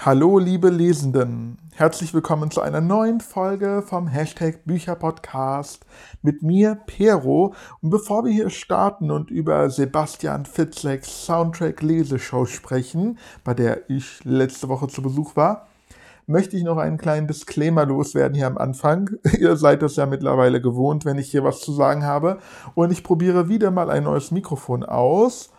Hallo, 0.00 0.38
liebe 0.38 0.68
Lesenden. 0.68 1.56
Herzlich 1.72 2.12
willkommen 2.12 2.50
zu 2.50 2.60
einer 2.60 2.82
neuen 2.82 3.20
Folge 3.20 3.80
vom 3.80 4.06
Hashtag 4.06 4.66
Bücherpodcast 4.66 5.86
mit 6.20 6.42
mir, 6.42 6.78
Pero. 6.86 7.54
Und 7.80 7.90
bevor 7.90 8.24
wir 8.24 8.32
hier 8.32 8.50
starten 8.50 9.10
und 9.10 9.30
über 9.30 9.70
Sebastian 9.70 10.44
Fitzeks 10.44 11.24
Soundtrack-Leseshow 11.24 12.44
sprechen, 12.44 13.18
bei 13.44 13.54
der 13.54 13.88
ich 13.88 14.22
letzte 14.24 14.68
Woche 14.68 14.88
zu 14.88 15.00
Besuch 15.00 15.36
war, 15.36 15.68
möchte 16.26 16.56
ich 16.56 16.64
noch 16.64 16.76
einen 16.76 16.98
kleinen 16.98 17.28
Disclaimer 17.28 17.86
loswerden 17.86 18.34
hier 18.34 18.48
am 18.48 18.58
Anfang. 18.58 19.10
Ihr 19.38 19.56
seid 19.56 19.80
das 19.80 19.96
ja 19.96 20.04
mittlerweile 20.04 20.60
gewohnt, 20.60 21.06
wenn 21.06 21.18
ich 21.18 21.30
hier 21.30 21.44
was 21.44 21.60
zu 21.60 21.72
sagen 21.72 22.04
habe. 22.04 22.40
Und 22.74 22.90
ich 22.90 23.04
probiere 23.04 23.48
wieder 23.48 23.70
mal 23.70 23.90
ein 23.90 24.04
neues 24.04 24.32
Mikrofon 24.32 24.82
aus. 24.82 25.50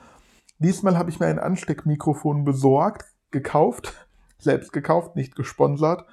Diesmal 0.59 0.97
habe 0.97 1.09
ich 1.09 1.20
mir 1.20 1.27
ein 1.27 1.39
Ansteckmikrofon 1.39 2.43
besorgt, 2.43 3.05
gekauft 3.31 4.04
selbst 4.46 4.71
gekauft, 4.71 5.18
nicht 5.18 5.36
gesponsert. 5.36 6.06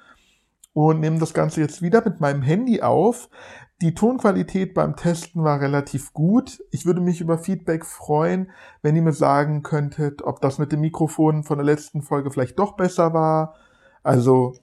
Und 0.73 0.99
nehme 0.99 1.19
das 1.19 1.33
Ganze 1.33 1.61
jetzt 1.61 1.81
wieder 1.81 2.03
mit 2.03 2.19
meinem 2.19 2.41
Handy 2.41 2.81
auf. 2.81 3.29
Die 3.81 3.93
Tonqualität 3.93 4.73
beim 4.73 4.95
Testen 4.95 5.43
war 5.43 5.61
relativ 5.61 6.13
gut. 6.13 6.63
Ich 6.71 6.85
würde 6.85 7.01
mich 7.01 7.21
über 7.21 7.37
Feedback 7.37 7.85
freuen, 7.85 8.51
wenn 8.81 8.95
ihr 8.95 9.01
mir 9.01 9.13
sagen 9.13 9.61
könntet, 9.61 10.23
ob 10.23 10.41
das 10.41 10.57
mit 10.57 10.71
dem 10.71 10.81
Mikrofon 10.81 11.43
von 11.43 11.57
der 11.57 11.65
letzten 11.65 12.01
Folge 12.01 12.31
vielleicht 12.31 12.57
doch 12.59 12.75
besser 12.75 13.13
war. 13.13 13.55
Also 14.01 14.55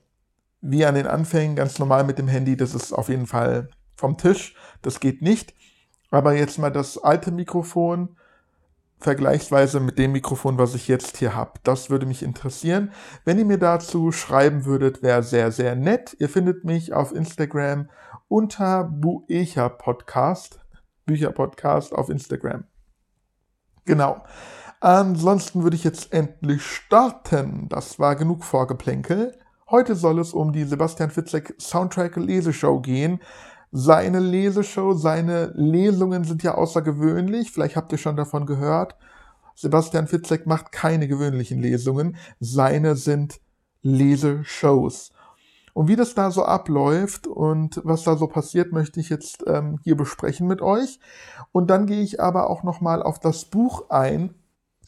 wie 0.60 0.84
an 0.84 0.94
den 0.94 1.06
Anfängen, 1.06 1.56
ganz 1.56 1.78
normal 1.78 2.04
mit 2.04 2.18
dem 2.18 2.28
Handy, 2.28 2.56
das 2.56 2.74
ist 2.74 2.92
auf 2.92 3.08
jeden 3.08 3.26
Fall 3.26 3.70
vom 3.94 4.16
Tisch. 4.16 4.56
Das 4.82 5.00
geht 5.00 5.22
nicht. 5.22 5.54
Aber 6.10 6.34
jetzt 6.34 6.58
mal 6.58 6.70
das 6.70 6.98
alte 6.98 7.30
Mikrofon 7.30 8.16
vergleichsweise 9.00 9.80
mit 9.80 9.98
dem 9.98 10.12
Mikrofon, 10.12 10.58
was 10.58 10.74
ich 10.74 10.86
jetzt 10.86 11.16
hier 11.16 11.34
habe. 11.34 11.52
Das 11.62 11.90
würde 11.90 12.06
mich 12.06 12.22
interessieren. 12.22 12.92
Wenn 13.24 13.38
ihr 13.38 13.44
mir 13.44 13.58
dazu 13.58 14.12
schreiben 14.12 14.64
würdet, 14.64 15.02
wäre 15.02 15.22
sehr, 15.22 15.50
sehr 15.52 15.74
nett. 15.74 16.16
Ihr 16.18 16.28
findet 16.28 16.64
mich 16.64 16.92
auf 16.92 17.12
Instagram 17.12 17.88
unter 18.28 18.84
Buecha 18.84 19.68
Podcast, 19.68 20.60
Bücher 21.06 21.32
Podcast 21.32 21.94
auf 21.94 22.10
Instagram. 22.10 22.64
Genau. 23.86 24.22
Ansonsten 24.80 25.62
würde 25.62 25.76
ich 25.76 25.84
jetzt 25.84 26.12
endlich 26.12 26.62
starten. 26.62 27.68
Das 27.68 27.98
war 27.98 28.16
genug 28.16 28.44
Vorgeplänkel. 28.44 29.36
Heute 29.68 29.94
soll 29.94 30.18
es 30.18 30.32
um 30.32 30.52
die 30.52 30.64
Sebastian 30.64 31.10
Fitzek 31.10 31.54
Soundtrack 31.60 32.16
Leseshow 32.16 32.80
gehen. 32.80 33.20
Seine 33.72 34.18
Leseshow, 34.18 34.94
seine 34.94 35.52
Lesungen 35.54 36.24
sind 36.24 36.42
ja 36.42 36.54
außergewöhnlich. 36.54 37.52
Vielleicht 37.52 37.76
habt 37.76 37.92
ihr 37.92 37.98
schon 37.98 38.16
davon 38.16 38.46
gehört. 38.46 38.96
Sebastian 39.54 40.08
Fitzek 40.08 40.46
macht 40.46 40.72
keine 40.72 41.06
gewöhnlichen 41.06 41.60
Lesungen. 41.60 42.16
Seine 42.40 42.96
sind 42.96 43.40
Leseshows. 43.82 45.12
Und 45.72 45.88
wie 45.88 45.96
das 45.96 46.14
da 46.14 46.30
so 46.30 46.44
abläuft 46.44 47.26
und 47.26 47.80
was 47.84 48.02
da 48.02 48.16
so 48.16 48.26
passiert, 48.26 48.72
möchte 48.72 48.98
ich 48.98 49.08
jetzt 49.08 49.44
ähm, 49.46 49.78
hier 49.84 49.96
besprechen 49.96 50.48
mit 50.48 50.62
euch. 50.62 50.98
Und 51.52 51.70
dann 51.70 51.86
gehe 51.86 52.02
ich 52.02 52.20
aber 52.20 52.50
auch 52.50 52.64
nochmal 52.64 53.02
auf 53.02 53.20
das 53.20 53.44
Buch 53.44 53.88
ein, 53.90 54.34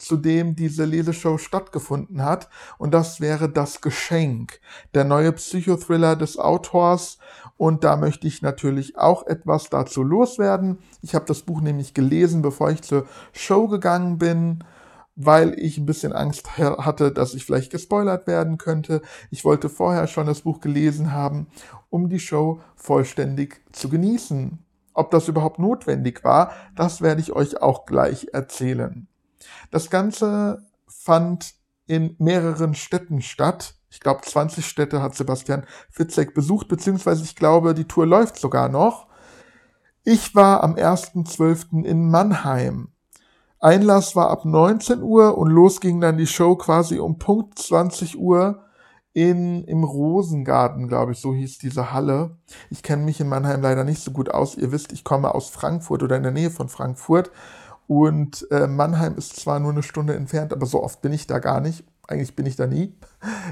zu 0.03 0.17
dem 0.17 0.55
diese 0.55 0.85
Leseshow 0.85 1.37
stattgefunden 1.37 2.23
hat. 2.23 2.49
Und 2.77 2.93
das 2.93 3.21
wäre 3.21 3.49
Das 3.49 3.81
Geschenk, 3.81 4.59
der 4.93 5.05
neue 5.05 5.31
Psychothriller 5.31 6.15
des 6.15 6.37
Autors. 6.37 7.17
Und 7.57 7.83
da 7.83 7.95
möchte 7.95 8.27
ich 8.27 8.41
natürlich 8.41 8.97
auch 8.97 9.25
etwas 9.27 9.69
dazu 9.69 10.03
loswerden. 10.03 10.79
Ich 11.01 11.15
habe 11.15 11.25
das 11.25 11.41
Buch 11.41 11.61
nämlich 11.61 11.93
gelesen, 11.93 12.41
bevor 12.41 12.71
ich 12.71 12.81
zur 12.81 13.05
Show 13.31 13.67
gegangen 13.67 14.17
bin 14.17 14.63
weil 15.15 15.59
ich 15.59 15.77
ein 15.77 15.85
bisschen 15.85 16.11
Angst 16.11 16.57
hatte, 16.57 17.11
dass 17.11 17.35
ich 17.35 17.45
vielleicht 17.45 17.71
gespoilert 17.71 18.25
werden 18.25 18.57
könnte. 18.57 19.03
Ich 19.29 19.45
wollte 19.45 19.69
vorher 19.69 20.07
schon 20.07 20.25
das 20.25 20.41
Buch 20.41 20.59
gelesen 20.59 21.11
haben, 21.11 21.45
um 21.91 22.09
die 22.09 22.19
Show 22.19 22.61
vollständig 22.75 23.61
zu 23.71 23.89
genießen. 23.89 24.57
Ob 24.95 25.11
das 25.11 25.27
überhaupt 25.27 25.59
notwendig 25.59 26.23
war, 26.23 26.51
das 26.75 27.01
werde 27.01 27.21
ich 27.21 27.31
euch 27.31 27.61
auch 27.61 27.85
gleich 27.85 28.29
erzählen. 28.33 29.07
Das 29.71 29.89
Ganze 29.89 30.65
fand 30.87 31.53
in 31.85 32.15
mehreren 32.19 32.75
Städten 32.75 33.21
statt. 33.21 33.75
Ich 33.89 33.99
glaube, 33.99 34.21
20 34.21 34.65
Städte 34.65 35.01
hat 35.01 35.15
Sebastian 35.15 35.65
Fitzek 35.89 36.33
besucht, 36.33 36.67
beziehungsweise 36.67 37.23
ich 37.23 37.35
glaube, 37.35 37.73
die 37.73 37.87
Tour 37.87 38.05
läuft 38.05 38.37
sogar 38.37 38.69
noch. 38.69 39.07
Ich 40.03 40.35
war 40.35 40.63
am 40.63 40.75
1.12. 40.75 41.83
in 41.83 42.09
Mannheim. 42.09 42.89
Einlass 43.59 44.15
war 44.15 44.29
ab 44.29 44.43
19 44.43 45.01
Uhr 45.01 45.37
und 45.37 45.49
los 45.49 45.79
ging 45.79 46.01
dann 46.01 46.17
die 46.17 46.27
Show 46.27 46.55
quasi 46.57 46.99
um 46.99 47.19
Punkt 47.19 47.57
20 47.57 48.19
Uhr 48.19 48.63
in, 49.13 49.63
im 49.63 49.83
Rosengarten, 49.83 50.87
glaube 50.87 51.13
ich, 51.13 51.19
so 51.19 51.33
hieß 51.33 51.59
diese 51.59 51.93
Halle. 51.93 52.37
Ich 52.69 52.83
kenne 52.83 53.03
mich 53.03 53.21
in 53.21 53.29
Mannheim 53.29 53.61
leider 53.61 53.83
nicht 53.83 54.03
so 54.03 54.11
gut 54.11 54.29
aus. 54.29 54.55
Ihr 54.55 54.71
wisst, 54.71 54.91
ich 54.91 55.03
komme 55.03 55.33
aus 55.33 55.49
Frankfurt 55.49 56.03
oder 56.03 56.17
in 56.17 56.23
der 56.23 56.31
Nähe 56.31 56.49
von 56.49 56.67
Frankfurt 56.67 57.31
und 57.87 58.47
äh, 58.51 58.67
Mannheim 58.67 59.15
ist 59.17 59.35
zwar 59.35 59.59
nur 59.59 59.71
eine 59.71 59.83
Stunde 59.83 60.15
entfernt, 60.15 60.53
aber 60.53 60.65
so 60.65 60.83
oft 60.83 61.01
bin 61.01 61.13
ich 61.13 61.27
da 61.27 61.39
gar 61.39 61.59
nicht. 61.59 61.83
Eigentlich 62.07 62.35
bin 62.35 62.45
ich 62.45 62.55
da 62.55 62.67
nie. 62.67 62.93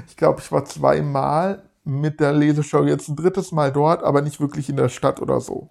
Ich 0.08 0.16
glaube, 0.16 0.40
ich 0.40 0.52
war 0.52 0.64
zweimal 0.64 1.62
mit 1.84 2.20
der 2.20 2.32
Leseshow 2.32 2.84
jetzt 2.84 3.08
ein 3.08 3.16
drittes 3.16 3.52
Mal 3.52 3.72
dort, 3.72 4.02
aber 4.02 4.22
nicht 4.22 4.40
wirklich 4.40 4.68
in 4.68 4.76
der 4.76 4.88
Stadt 4.88 5.20
oder 5.20 5.40
so. 5.40 5.68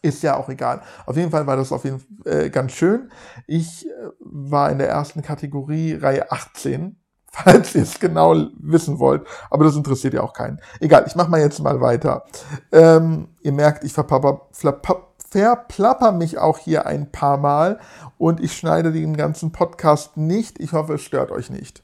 Ist 0.00 0.22
ja 0.22 0.36
auch 0.36 0.48
egal. 0.48 0.82
Auf 1.06 1.16
jeden 1.16 1.30
Fall 1.30 1.46
war 1.46 1.56
das 1.56 1.72
auf 1.72 1.84
jeden 1.84 2.00
Fall 2.00 2.44
äh, 2.44 2.50
ganz 2.50 2.72
schön. 2.72 3.10
Ich 3.46 3.86
äh, 3.86 3.90
war 4.18 4.70
in 4.70 4.78
der 4.78 4.88
ersten 4.88 5.22
Kategorie 5.22 5.94
Reihe 5.94 6.30
18, 6.30 6.96
falls 7.32 7.74
ihr 7.74 7.82
es 7.82 8.00
genau 8.00 8.34
wissen 8.58 8.98
wollt. 8.98 9.26
Aber 9.48 9.64
das 9.64 9.76
interessiert 9.76 10.14
ja 10.14 10.22
auch 10.22 10.32
keinen. 10.32 10.60
Egal, 10.80 11.04
ich 11.06 11.14
mache 11.14 11.30
mal 11.30 11.40
jetzt 11.40 11.60
mal 11.60 11.80
weiter. 11.80 12.24
Ähm, 12.72 13.28
ihr 13.42 13.52
merkt, 13.52 13.84
ich 13.84 13.92
verpapper, 13.92 14.48
flapper, 14.50 15.11
verplapper 15.32 16.12
mich 16.12 16.36
auch 16.36 16.58
hier 16.58 16.84
ein 16.84 17.10
paar 17.10 17.38
Mal 17.38 17.80
und 18.18 18.38
ich 18.40 18.52
schneide 18.52 18.92
den 18.92 19.16
ganzen 19.16 19.50
Podcast 19.50 20.18
nicht. 20.18 20.60
Ich 20.60 20.74
hoffe, 20.74 20.94
es 20.94 21.00
stört 21.00 21.30
euch 21.30 21.48
nicht. 21.48 21.82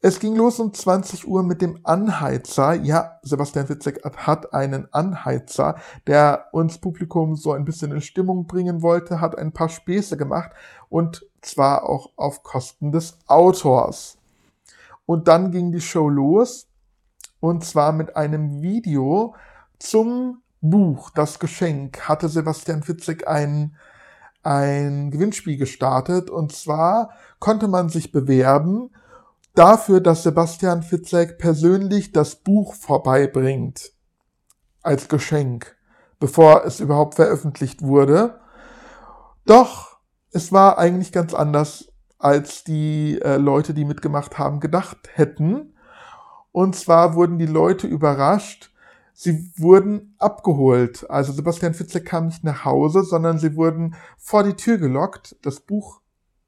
Es 0.00 0.18
ging 0.18 0.34
los 0.34 0.58
um 0.58 0.72
20 0.72 1.28
Uhr 1.28 1.42
mit 1.42 1.60
dem 1.60 1.80
Anheizer. 1.82 2.72
Ja, 2.72 3.18
Sebastian 3.22 3.68
Witzek 3.68 4.02
hat 4.16 4.54
einen 4.54 4.90
Anheizer, 4.90 5.74
der 6.06 6.46
uns 6.52 6.78
Publikum 6.78 7.36
so 7.36 7.52
ein 7.52 7.66
bisschen 7.66 7.92
in 7.92 8.00
Stimmung 8.00 8.46
bringen 8.46 8.80
wollte, 8.80 9.20
hat 9.20 9.36
ein 9.36 9.52
paar 9.52 9.68
Späße 9.68 10.16
gemacht 10.16 10.52
und 10.88 11.26
zwar 11.42 11.86
auch 11.86 12.12
auf 12.16 12.42
Kosten 12.42 12.90
des 12.90 13.18
Autors. 13.26 14.16
Und 15.04 15.28
dann 15.28 15.50
ging 15.50 15.72
die 15.72 15.80
Show 15.82 16.08
los 16.08 16.68
und 17.40 17.64
zwar 17.64 17.92
mit 17.92 18.16
einem 18.16 18.62
Video 18.62 19.34
zum 19.78 20.42
Buch 20.60 21.10
Das 21.10 21.38
Geschenk 21.38 22.08
hatte 22.08 22.28
Sebastian 22.28 22.82
Fitzek 22.82 23.28
ein, 23.28 23.76
ein 24.42 25.10
Gewinnspiel 25.10 25.56
gestartet. 25.56 26.30
Und 26.30 26.52
zwar 26.52 27.10
konnte 27.38 27.68
man 27.68 27.88
sich 27.88 28.12
bewerben 28.12 28.90
dafür, 29.54 30.00
dass 30.00 30.22
Sebastian 30.22 30.82
Fitzek 30.82 31.38
persönlich 31.38 32.12
das 32.12 32.36
Buch 32.36 32.74
vorbeibringt. 32.74 33.92
Als 34.82 35.08
Geschenk, 35.08 35.76
bevor 36.18 36.64
es 36.64 36.80
überhaupt 36.80 37.16
veröffentlicht 37.16 37.82
wurde. 37.82 38.40
Doch 39.44 39.98
es 40.30 40.52
war 40.52 40.78
eigentlich 40.78 41.12
ganz 41.12 41.34
anders, 41.34 41.92
als 42.18 42.64
die 42.64 43.20
äh, 43.22 43.36
Leute, 43.36 43.74
die 43.74 43.84
mitgemacht 43.84 44.38
haben, 44.38 44.60
gedacht 44.60 45.08
hätten. 45.14 45.74
Und 46.52 46.74
zwar 46.76 47.14
wurden 47.14 47.38
die 47.38 47.46
Leute 47.46 47.86
überrascht, 47.86 48.70
sie 49.18 49.50
wurden 49.56 50.14
abgeholt. 50.18 51.10
Also 51.10 51.32
Sebastian 51.32 51.74
Fitzek 51.74 52.06
kam 52.06 52.26
nicht 52.26 52.44
nach 52.44 52.64
Hause, 52.64 53.02
sondern 53.02 53.40
sie 53.40 53.56
wurden 53.56 53.96
vor 54.16 54.44
die 54.44 54.54
Tür 54.54 54.78
gelockt. 54.78 55.34
Das 55.42 55.58
Buch, 55.58 56.00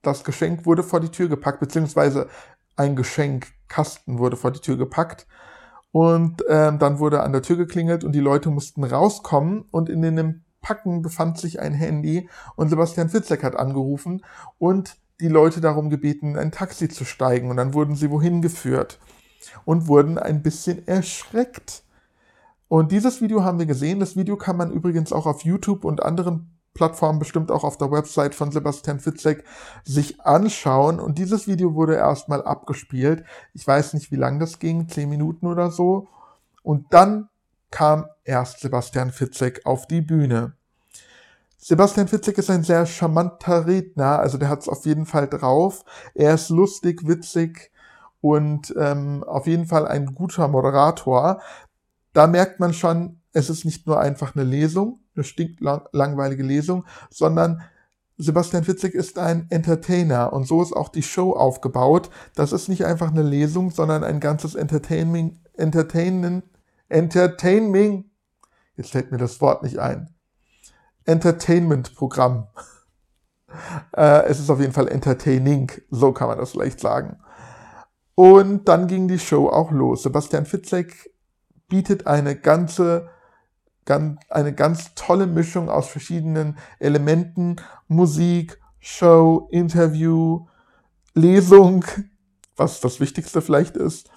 das 0.02 0.22
Geschenk 0.22 0.66
wurde 0.66 0.84
vor 0.84 1.00
die 1.00 1.08
Tür 1.08 1.28
gepackt, 1.28 1.58
beziehungsweise 1.58 2.28
ein 2.76 2.94
Geschenkkasten 2.94 4.20
wurde 4.20 4.36
vor 4.36 4.52
die 4.52 4.60
Tür 4.60 4.76
gepackt. 4.76 5.26
Und 5.90 6.44
ähm, 6.48 6.78
dann 6.78 7.00
wurde 7.00 7.24
an 7.24 7.32
der 7.32 7.42
Tür 7.42 7.56
geklingelt 7.56 8.04
und 8.04 8.12
die 8.12 8.20
Leute 8.20 8.50
mussten 8.50 8.84
rauskommen 8.84 9.64
und 9.72 9.88
in 9.88 10.02
dem 10.02 10.44
Packen 10.62 11.02
befand 11.02 11.38
sich 11.38 11.58
ein 11.58 11.74
Handy 11.74 12.28
und 12.54 12.68
Sebastian 12.68 13.08
Fitzek 13.08 13.42
hat 13.42 13.56
angerufen 13.56 14.24
und 14.58 14.96
die 15.20 15.28
Leute 15.28 15.60
darum 15.60 15.90
gebeten, 15.90 16.38
ein 16.38 16.52
Taxi 16.52 16.88
zu 16.88 17.04
steigen 17.04 17.50
und 17.50 17.56
dann 17.56 17.74
wurden 17.74 17.96
sie 17.96 18.12
wohin 18.12 18.42
geführt 18.42 19.00
und 19.64 19.88
wurden 19.88 20.18
ein 20.18 20.42
bisschen 20.42 20.86
erschreckt. 20.86 21.82
Und 22.70 22.92
dieses 22.92 23.20
Video 23.20 23.42
haben 23.42 23.58
wir 23.58 23.66
gesehen. 23.66 23.98
Das 23.98 24.14
Video 24.14 24.36
kann 24.36 24.56
man 24.56 24.70
übrigens 24.70 25.12
auch 25.12 25.26
auf 25.26 25.42
YouTube 25.42 25.84
und 25.84 26.04
anderen 26.04 26.56
Plattformen, 26.72 27.18
bestimmt 27.18 27.50
auch 27.50 27.64
auf 27.64 27.78
der 27.78 27.90
Website 27.90 28.32
von 28.32 28.52
Sebastian 28.52 29.00
Fitzek, 29.00 29.42
sich 29.82 30.20
anschauen. 30.20 31.00
Und 31.00 31.18
dieses 31.18 31.48
Video 31.48 31.74
wurde 31.74 31.96
erstmal 31.96 32.44
abgespielt. 32.44 33.24
Ich 33.54 33.66
weiß 33.66 33.94
nicht, 33.94 34.12
wie 34.12 34.16
lang 34.16 34.38
das 34.38 34.60
ging, 34.60 34.88
zehn 34.88 35.08
Minuten 35.08 35.48
oder 35.48 35.72
so. 35.72 36.06
Und 36.62 36.94
dann 36.94 37.28
kam 37.72 38.06
erst 38.22 38.60
Sebastian 38.60 39.10
Fitzek 39.10 39.66
auf 39.66 39.88
die 39.88 40.00
Bühne. 40.00 40.52
Sebastian 41.58 42.06
Fitzek 42.06 42.38
ist 42.38 42.50
ein 42.50 42.62
sehr 42.62 42.86
charmanter 42.86 43.66
Redner, 43.66 44.20
also 44.20 44.38
der 44.38 44.48
hat 44.48 44.60
es 44.60 44.68
auf 44.68 44.86
jeden 44.86 45.06
Fall 45.06 45.26
drauf. 45.26 45.84
Er 46.14 46.34
ist 46.34 46.50
lustig, 46.50 47.08
witzig 47.08 47.72
und 48.20 48.72
ähm, 48.78 49.24
auf 49.24 49.48
jeden 49.48 49.66
Fall 49.66 49.88
ein 49.88 50.14
guter 50.14 50.46
Moderator. 50.46 51.40
Da 52.12 52.26
merkt 52.26 52.60
man 52.60 52.72
schon, 52.72 53.20
es 53.32 53.50
ist 53.50 53.64
nicht 53.64 53.86
nur 53.86 54.00
einfach 54.00 54.34
eine 54.34 54.44
Lesung, 54.44 55.00
eine 55.14 55.24
stinklangweilige 55.24 56.42
Lesung, 56.42 56.84
sondern 57.10 57.62
Sebastian 58.18 58.64
Fitzek 58.64 58.94
ist 58.94 59.18
ein 59.18 59.46
Entertainer 59.50 60.32
und 60.32 60.46
so 60.46 60.62
ist 60.62 60.74
auch 60.74 60.90
die 60.90 61.02
Show 61.02 61.32
aufgebaut. 61.32 62.10
Das 62.34 62.52
ist 62.52 62.68
nicht 62.68 62.84
einfach 62.84 63.10
eine 63.10 63.22
Lesung, 63.22 63.70
sondern 63.70 64.04
ein 64.04 64.20
ganzes 64.20 64.54
Entertainment, 64.54 65.38
Entertainment, 65.54 66.44
Entertainment, 66.88 68.06
jetzt 68.76 68.90
fällt 68.90 69.10
mir 69.10 69.18
das 69.18 69.40
Wort 69.40 69.62
nicht 69.62 69.78
ein, 69.78 70.14
Entertainment-Programm. 71.04 72.48
Äh, 73.96 74.24
es 74.26 74.38
ist 74.38 74.50
auf 74.50 74.60
jeden 74.60 74.72
Fall 74.72 74.88
entertaining, 74.88 75.72
so 75.90 76.12
kann 76.12 76.28
man 76.28 76.38
das 76.38 76.52
vielleicht 76.52 76.80
sagen. 76.80 77.18
Und 78.14 78.68
dann 78.68 78.86
ging 78.86 79.08
die 79.08 79.18
Show 79.18 79.48
auch 79.48 79.70
los. 79.70 80.02
Sebastian 80.02 80.44
Fitzek 80.44 81.09
bietet 81.70 82.06
eine 82.06 82.36
ganze, 82.36 83.08
ganz, 83.86 84.20
eine 84.28 84.54
ganz 84.54 84.94
tolle 84.94 85.26
Mischung 85.26 85.70
aus 85.70 85.88
verschiedenen 85.88 86.58
Elementen, 86.78 87.56
Musik, 87.88 88.60
Show, 88.78 89.48
Interview, 89.50 90.46
Lesung, 91.14 91.86
was 92.56 92.80
das 92.80 93.00
Wichtigste 93.00 93.40
vielleicht 93.40 93.76
ist, 93.76 94.10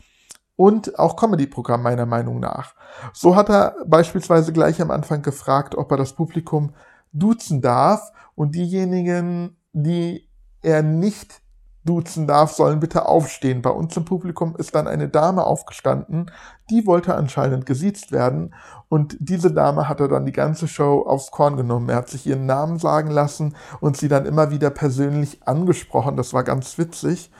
und 0.55 0.99
auch 0.99 1.15
Comedy-Programm 1.15 1.81
meiner 1.81 2.05
Meinung 2.05 2.39
nach. 2.39 2.75
So 3.13 3.35
hat 3.35 3.49
er 3.49 3.75
beispielsweise 3.87 4.53
gleich 4.53 4.81
am 4.81 4.91
Anfang 4.91 5.21
gefragt, 5.21 5.75
ob 5.75 5.89
er 5.91 5.97
das 5.97 6.13
Publikum 6.13 6.73
duzen 7.11 7.61
darf. 7.61 8.11
Und 8.35 8.55
diejenigen, 8.55 9.57
die 9.73 10.29
er 10.61 10.83
nicht 10.83 11.41
duzen 11.85 12.27
darf, 12.27 12.53
sollen 12.53 12.79
bitte 12.79 13.07
aufstehen. 13.07 13.61
Bei 13.61 13.69
uns 13.69 13.95
im 13.97 14.05
Publikum 14.05 14.55
ist 14.55 14.73
dann 14.75 14.87
eine 14.87 15.09
Dame 15.09 15.43
aufgestanden, 15.45 16.31
die 16.69 16.85
wollte 16.87 17.15
anscheinend 17.15 17.65
gesiezt 17.65 18.11
werden 18.11 18.53
und 18.89 19.17
diese 19.19 19.51
Dame 19.51 19.89
hat 19.89 19.99
er 19.99 20.07
dann 20.07 20.25
die 20.25 20.31
ganze 20.31 20.67
Show 20.67 21.01
aufs 21.01 21.31
Korn 21.31 21.57
genommen. 21.57 21.89
Er 21.89 21.95
hat 21.97 22.09
sich 22.09 22.25
ihren 22.25 22.45
Namen 22.45 22.79
sagen 22.79 23.11
lassen 23.11 23.55
und 23.81 23.97
sie 23.97 24.07
dann 24.07 24.25
immer 24.25 24.51
wieder 24.51 24.69
persönlich 24.69 25.45
angesprochen. 25.47 26.15
Das 26.15 26.33
war 26.33 26.43
ganz 26.43 26.77
witzig. 26.77 27.31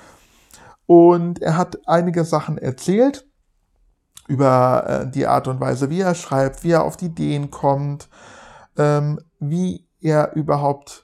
Und 0.85 1.41
er 1.41 1.57
hat 1.57 1.87
einige 1.87 2.25
Sachen 2.25 2.57
erzählt 2.57 3.27
über 4.27 4.85
äh, 4.87 5.11
die 5.11 5.27
Art 5.27 5.47
und 5.47 5.59
Weise, 5.59 5.89
wie 5.89 6.01
er 6.01 6.15
schreibt, 6.15 6.63
wie 6.63 6.71
er 6.71 6.83
auf 6.83 6.97
die 6.97 7.05
Ideen 7.05 7.51
kommt, 7.51 8.09
ähm, 8.77 9.19
wie 9.39 9.87
er 10.01 10.33
überhaupt 10.33 11.02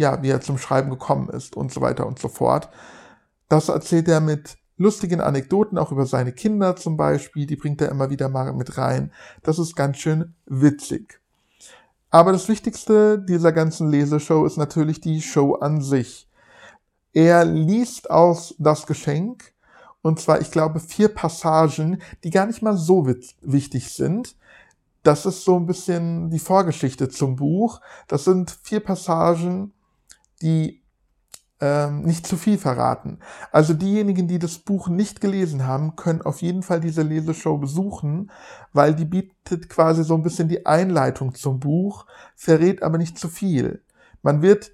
ja, 0.00 0.22
wie 0.22 0.30
er 0.30 0.40
zum 0.40 0.58
Schreiben 0.58 0.90
gekommen 0.90 1.28
ist 1.28 1.56
und 1.56 1.72
so 1.72 1.82
weiter 1.82 2.06
und 2.06 2.18
so 2.18 2.28
fort. 2.28 2.70
Das 3.48 3.68
erzählt 3.68 4.08
er 4.08 4.20
mit 4.20 4.56
lustigen 4.78 5.20
Anekdoten, 5.20 5.76
auch 5.76 5.92
über 5.92 6.06
seine 6.06 6.32
Kinder 6.32 6.74
zum 6.74 6.96
Beispiel, 6.96 7.46
die 7.46 7.56
bringt 7.56 7.82
er 7.82 7.90
immer 7.90 8.08
wieder 8.08 8.30
mal 8.30 8.52
mit 8.54 8.78
rein. 8.78 9.12
Das 9.42 9.58
ist 9.58 9.76
ganz 9.76 9.98
schön 9.98 10.34
witzig. 10.46 11.20
Aber 12.08 12.32
das 12.32 12.48
Wichtigste 12.48 13.18
dieser 13.18 13.52
ganzen 13.52 13.90
Leseshow 13.90 14.46
ist 14.46 14.56
natürlich 14.56 15.02
die 15.02 15.20
Show 15.20 15.54
an 15.56 15.82
sich. 15.82 16.26
Er 17.12 17.44
liest 17.44 18.10
aus 18.10 18.54
Das 18.58 18.86
Geschenk, 18.86 19.52
und 20.00 20.18
zwar, 20.18 20.40
ich 20.40 20.50
glaube, 20.50 20.80
vier 20.80 21.08
Passagen, 21.08 22.00
die 22.24 22.30
gar 22.30 22.46
nicht 22.46 22.62
mal 22.62 22.76
so 22.76 23.06
wichtig 23.42 23.92
sind. 23.92 24.34
Das 25.02 25.26
ist 25.26 25.44
so 25.44 25.56
ein 25.56 25.66
bisschen 25.66 26.30
die 26.30 26.38
Vorgeschichte 26.38 27.10
zum 27.10 27.36
Buch. 27.36 27.82
Das 28.08 28.24
sind 28.24 28.58
vier 28.62 28.80
Passagen, 28.80 29.74
die 30.42 30.80
ähm, 31.60 32.02
nicht 32.02 32.26
zu 32.26 32.36
viel 32.36 32.58
verraten. 32.58 33.18
Also 33.52 33.74
diejenigen, 33.74 34.26
die 34.28 34.38
das 34.38 34.58
Buch 34.58 34.88
nicht 34.88 35.20
gelesen 35.20 35.66
haben, 35.66 35.94
können 35.96 36.22
auf 36.22 36.40
jeden 36.40 36.62
Fall 36.62 36.80
diese 36.80 37.02
Leseshow 37.02 37.58
besuchen, 37.58 38.30
weil 38.72 38.94
die 38.94 39.04
bietet 39.04 39.68
quasi 39.68 40.02
so 40.02 40.14
ein 40.14 40.22
bisschen 40.22 40.48
die 40.48 40.64
Einleitung 40.64 41.34
zum 41.34 41.60
Buch, 41.60 42.06
verrät 42.34 42.82
aber 42.82 42.98
nicht 42.98 43.18
zu 43.18 43.28
viel. 43.28 43.82
Man 44.22 44.42
wird 44.42 44.72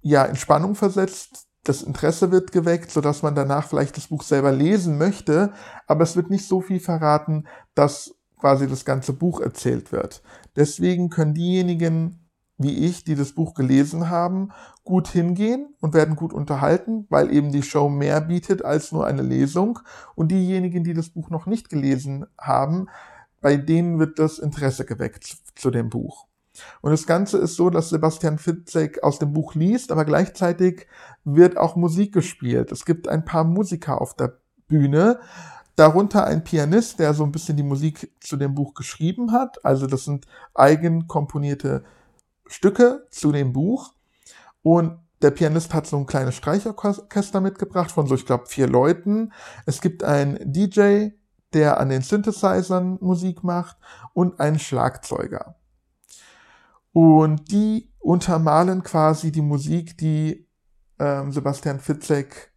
ja 0.00 0.24
in 0.24 0.36
Spannung 0.36 0.74
versetzt, 0.74 1.46
das 1.64 1.82
Interesse 1.82 2.30
wird 2.30 2.52
geweckt, 2.52 2.90
sodass 2.90 3.22
man 3.22 3.34
danach 3.34 3.68
vielleicht 3.68 3.96
das 3.98 4.06
Buch 4.06 4.22
selber 4.22 4.52
lesen 4.52 4.96
möchte, 4.96 5.52
aber 5.86 6.04
es 6.04 6.16
wird 6.16 6.30
nicht 6.30 6.48
so 6.48 6.62
viel 6.62 6.80
verraten, 6.80 7.46
dass 7.74 8.14
quasi 8.38 8.66
das 8.66 8.86
ganze 8.86 9.12
Buch 9.12 9.40
erzählt 9.40 9.92
wird. 9.92 10.22
Deswegen 10.56 11.10
können 11.10 11.34
diejenigen, 11.34 12.27
wie 12.58 12.86
ich, 12.86 13.04
die 13.04 13.14
das 13.14 13.32
Buch 13.32 13.54
gelesen 13.54 14.10
haben, 14.10 14.50
gut 14.84 15.08
hingehen 15.08 15.74
und 15.80 15.94
werden 15.94 16.16
gut 16.16 16.32
unterhalten, 16.32 17.06
weil 17.08 17.32
eben 17.32 17.52
die 17.52 17.62
Show 17.62 17.88
mehr 17.88 18.20
bietet 18.20 18.64
als 18.64 18.90
nur 18.92 19.06
eine 19.06 19.22
Lesung. 19.22 19.78
Und 20.16 20.32
diejenigen, 20.32 20.82
die 20.82 20.94
das 20.94 21.10
Buch 21.10 21.30
noch 21.30 21.46
nicht 21.46 21.70
gelesen 21.70 22.26
haben, 22.36 22.88
bei 23.40 23.56
denen 23.56 24.00
wird 24.00 24.18
das 24.18 24.40
Interesse 24.40 24.84
geweckt 24.84 25.36
zu 25.54 25.70
dem 25.70 25.88
Buch. 25.88 26.26
Und 26.80 26.90
das 26.90 27.06
Ganze 27.06 27.38
ist 27.38 27.54
so, 27.54 27.70
dass 27.70 27.90
Sebastian 27.90 28.38
Fitzek 28.38 29.04
aus 29.04 29.20
dem 29.20 29.32
Buch 29.32 29.54
liest, 29.54 29.92
aber 29.92 30.04
gleichzeitig 30.04 30.88
wird 31.24 31.56
auch 31.56 31.76
Musik 31.76 32.12
gespielt. 32.12 32.72
Es 32.72 32.84
gibt 32.84 33.06
ein 33.06 33.24
paar 33.24 33.44
Musiker 33.44 34.00
auf 34.00 34.14
der 34.14 34.38
Bühne, 34.66 35.20
darunter 35.76 36.24
ein 36.24 36.42
Pianist, 36.42 36.98
der 36.98 37.14
so 37.14 37.22
ein 37.22 37.30
bisschen 37.30 37.56
die 37.56 37.62
Musik 37.62 38.12
zu 38.20 38.36
dem 38.36 38.56
Buch 38.56 38.74
geschrieben 38.74 39.30
hat. 39.30 39.64
Also 39.64 39.86
das 39.86 40.04
sind 40.04 40.26
eigen 40.54 41.06
komponierte 41.06 41.84
Stücke 42.48 43.06
zu 43.10 43.32
dem 43.32 43.52
Buch. 43.52 43.94
Und 44.62 44.98
der 45.22 45.30
Pianist 45.30 45.74
hat 45.74 45.86
so 45.86 45.96
ein 45.96 46.06
kleines 46.06 46.36
Streichorchester 46.36 47.40
mitgebracht 47.40 47.90
von 47.90 48.06
so, 48.06 48.14
ich 48.14 48.26
glaube, 48.26 48.46
vier 48.46 48.66
Leuten. 48.68 49.32
Es 49.66 49.80
gibt 49.80 50.04
einen 50.04 50.38
DJ, 50.52 51.08
der 51.52 51.80
an 51.80 51.88
den 51.88 52.02
Synthesizern 52.02 52.98
Musik 53.00 53.42
macht 53.42 53.76
und 54.12 54.38
einen 54.40 54.58
Schlagzeuger. 54.58 55.56
Und 56.92 57.50
die 57.50 57.90
untermalen 57.98 58.82
quasi 58.82 59.32
die 59.32 59.42
Musik, 59.42 59.98
die 59.98 60.46
ähm, 60.98 61.32
Sebastian 61.32 61.80
Fitzek 61.80 62.52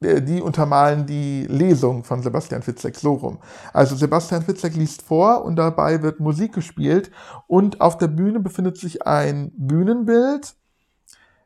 die 0.00 0.40
untermalen 0.40 1.04
die 1.04 1.46
Lesung 1.46 2.04
von 2.04 2.22
Sebastian 2.22 2.62
Fitzek 2.62 2.96
so 2.96 3.14
rum. 3.14 3.38
Also 3.74 3.96
Sebastian 3.96 4.42
Fitzek 4.42 4.74
liest 4.74 5.02
vor 5.02 5.44
und 5.44 5.56
dabei 5.56 6.02
wird 6.02 6.20
Musik 6.20 6.54
gespielt 6.54 7.10
und 7.46 7.82
auf 7.82 7.98
der 7.98 8.08
Bühne 8.08 8.40
befindet 8.40 8.78
sich 8.78 9.06
ein 9.06 9.52
Bühnenbild. 9.56 10.54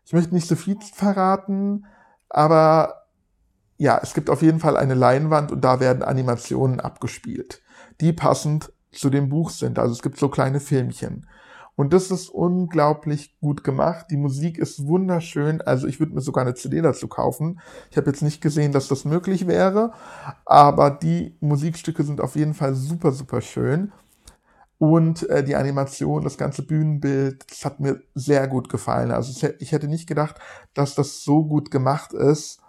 Ich 0.04 0.12
möchte 0.12 0.34
nicht 0.34 0.46
so 0.46 0.54
viel 0.54 0.76
verraten, 0.80 1.86
aber 2.28 3.06
ja, 3.76 3.98
es 4.00 4.14
gibt 4.14 4.30
auf 4.30 4.40
jeden 4.40 4.60
Fall 4.60 4.76
eine 4.76 4.94
Leinwand 4.94 5.50
und 5.50 5.62
da 5.62 5.80
werden 5.80 6.04
Animationen 6.04 6.78
abgespielt, 6.78 7.61
die 8.00 8.12
passend 8.12 8.73
zu 8.92 9.11
dem 9.11 9.30
Buch 9.30 9.50
sind. 9.50 9.80
Also 9.80 9.94
es 9.94 10.02
gibt 10.02 10.18
so 10.18 10.28
kleine 10.28 10.61
Filmchen. 10.61 11.26
Und 11.76 11.93
das 11.93 12.11
ist 12.11 12.28
unglaublich 12.28 13.37
gut 13.40 13.64
gemacht. 13.64 14.07
Die 14.11 14.16
Musik 14.16 14.59
ist 14.59 14.87
wunderschön. 14.87 15.61
Also 15.61 15.87
ich 15.88 15.99
würde 15.99 16.14
mir 16.14 16.21
sogar 16.21 16.45
eine 16.45 16.54
CD 16.54 16.81
dazu 16.81 17.09
kaufen. 17.09 17.61
Ich 17.90 17.97
habe 17.97 18.11
jetzt 18.11 18.23
nicht 18.23 18.40
gesehen, 18.40 18.73
dass 18.73 18.88
das 18.88 19.04
möglich 19.04 19.47
wäre, 19.47 19.93
aber 20.47 20.90
die 20.90 21.37
Musikstücke 21.40 22.04
sind 22.04 22.21
auf 22.21 22.37
jeden 22.37 22.54
Fall 22.54 22.75
super, 22.75 23.11
super 23.11 23.40
schön. 23.40 23.93
Und 24.78 25.28
äh, 25.31 25.43
die 25.43 25.57
Animation, 25.57 26.25
das 26.25 26.37
ganze 26.37 26.62
Bühnenbild, 26.62 27.50
das 27.50 27.64
hat 27.64 27.81
mir 27.81 28.02
sehr 28.14 28.47
gut 28.49 28.69
gefallen. 28.69 29.11
Also 29.11 29.49
ich 29.59 29.73
hätte 29.73 29.88
nicht 29.88 30.07
gedacht, 30.07 30.37
dass 30.75 30.95
das 30.95 31.23
so 31.23 31.45
gut 31.45 31.71
gemacht 31.71 32.12
ist. 32.12 32.61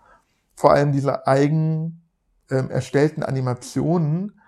Vor 0.55 0.71
allem 0.71 0.91
diese 0.91 1.27
eigen 1.27 2.03
ähm, 2.49 2.69
erstellten 2.69 3.23
Animationen. 3.23 4.39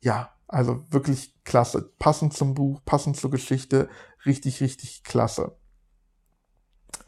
Ja, 0.00 0.33
also 0.54 0.84
wirklich 0.90 1.34
klasse. 1.44 1.92
Passend 1.98 2.32
zum 2.32 2.54
Buch, 2.54 2.80
passend 2.84 3.16
zur 3.16 3.30
Geschichte. 3.30 3.88
Richtig, 4.24 4.60
richtig 4.60 5.02
klasse. 5.04 5.56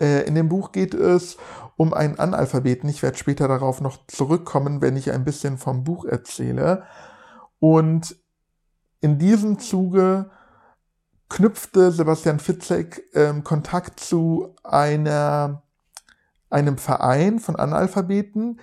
Äh, 0.01 0.27
in 0.27 0.35
dem 0.35 0.49
Buch 0.49 0.73
geht 0.73 0.95
es 0.95 1.37
um 1.77 1.95
einen 1.95 2.19
Analphabeten. 2.19 2.89
Ich 2.89 3.03
werde 3.03 3.17
später 3.17 3.49
darauf 3.49 3.81
noch 3.81 4.07
zurückkommen, 4.09 4.83
wenn 4.83 4.97
ich 4.97 5.13
ein 5.13 5.25
bisschen 5.25 5.59
vom 5.59 5.85
Buch 5.85 6.05
erzähle. 6.05 6.85
Und 7.59 8.17
in 9.01 9.19
diesem 9.19 9.59
Zuge 9.59 10.31
knüpfte 11.29 11.91
Sebastian 11.93 12.39
Fitzek 12.39 13.03
ähm, 13.15 13.45
Kontakt 13.45 14.01
zu 14.01 14.55
einer, 14.65 15.63
einem 16.51 16.79
Verein 16.79 17.39
von 17.39 17.57
Analphabeten, 17.57 18.61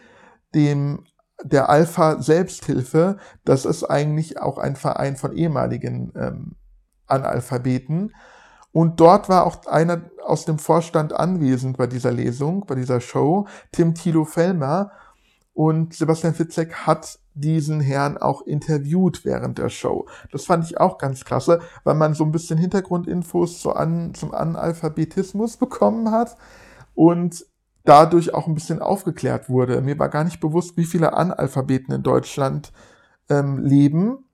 dem 0.53 1.05
der 1.43 1.69
Alpha 1.69 2.21
Selbsthilfe, 2.21 3.17
das 3.45 3.65
ist 3.65 3.83
eigentlich 3.83 4.39
auch 4.39 4.57
ein 4.57 4.75
Verein 4.75 5.15
von 5.15 5.33
ehemaligen 5.33 6.11
ähm, 6.15 6.55
Analphabeten. 7.07 8.13
Und 8.71 8.99
dort 8.99 9.29
war 9.29 9.45
auch 9.45 9.65
einer 9.67 10.01
aus 10.25 10.45
dem 10.45 10.57
Vorstand 10.57 11.13
anwesend 11.13 11.77
bei 11.77 11.85
dieser 11.85 12.11
Lesung, 12.11 12.65
bei 12.65 12.75
dieser 12.75 12.99
Show, 12.99 13.47
Tim 13.71 13.93
Thilo 13.93 14.25
Fellmer. 14.25 14.91
Und 15.53 15.93
Sebastian 15.93 16.33
Fitzek 16.33 16.73
hat 16.87 17.19
diesen 17.35 17.79
Herrn 17.79 18.17
auch 18.17 18.41
interviewt 18.41 19.23
während 19.25 19.59
der 19.59 19.69
Show. 19.69 20.07
Das 20.31 20.45
fand 20.45 20.65
ich 20.65 20.79
auch 20.79 20.97
ganz 20.97 21.25
klasse, 21.25 21.59
weil 21.83 21.93
man 21.93 22.15
so 22.15 22.23
ein 22.23 22.31
bisschen 22.31 22.57
Hintergrundinfos 22.57 23.61
zu 23.61 23.73
an, 23.73 24.15
zum 24.15 24.33
Analphabetismus 24.33 25.57
bekommen 25.57 26.09
hat. 26.09 26.35
Und 26.95 27.45
dadurch 27.83 28.33
auch 28.33 28.47
ein 28.47 28.55
bisschen 28.55 28.81
aufgeklärt 28.81 29.49
wurde. 29.49 29.81
Mir 29.81 29.97
war 29.99 30.09
gar 30.09 30.23
nicht 30.23 30.39
bewusst, 30.39 30.77
wie 30.77 30.85
viele 30.85 31.13
Analphabeten 31.13 31.93
in 31.93 32.03
Deutschland 32.03 32.71
ähm, 33.29 33.59
leben 33.59 34.25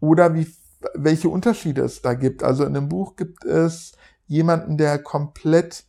oder 0.00 0.34
wie, 0.34 0.46
welche 0.94 1.28
Unterschiede 1.28 1.82
es 1.82 2.02
da 2.02 2.14
gibt. 2.14 2.42
Also 2.42 2.64
in 2.64 2.74
dem 2.74 2.88
Buch 2.88 3.16
gibt 3.16 3.44
es 3.44 3.92
jemanden, 4.26 4.76
der 4.76 4.98
komplett 4.98 5.84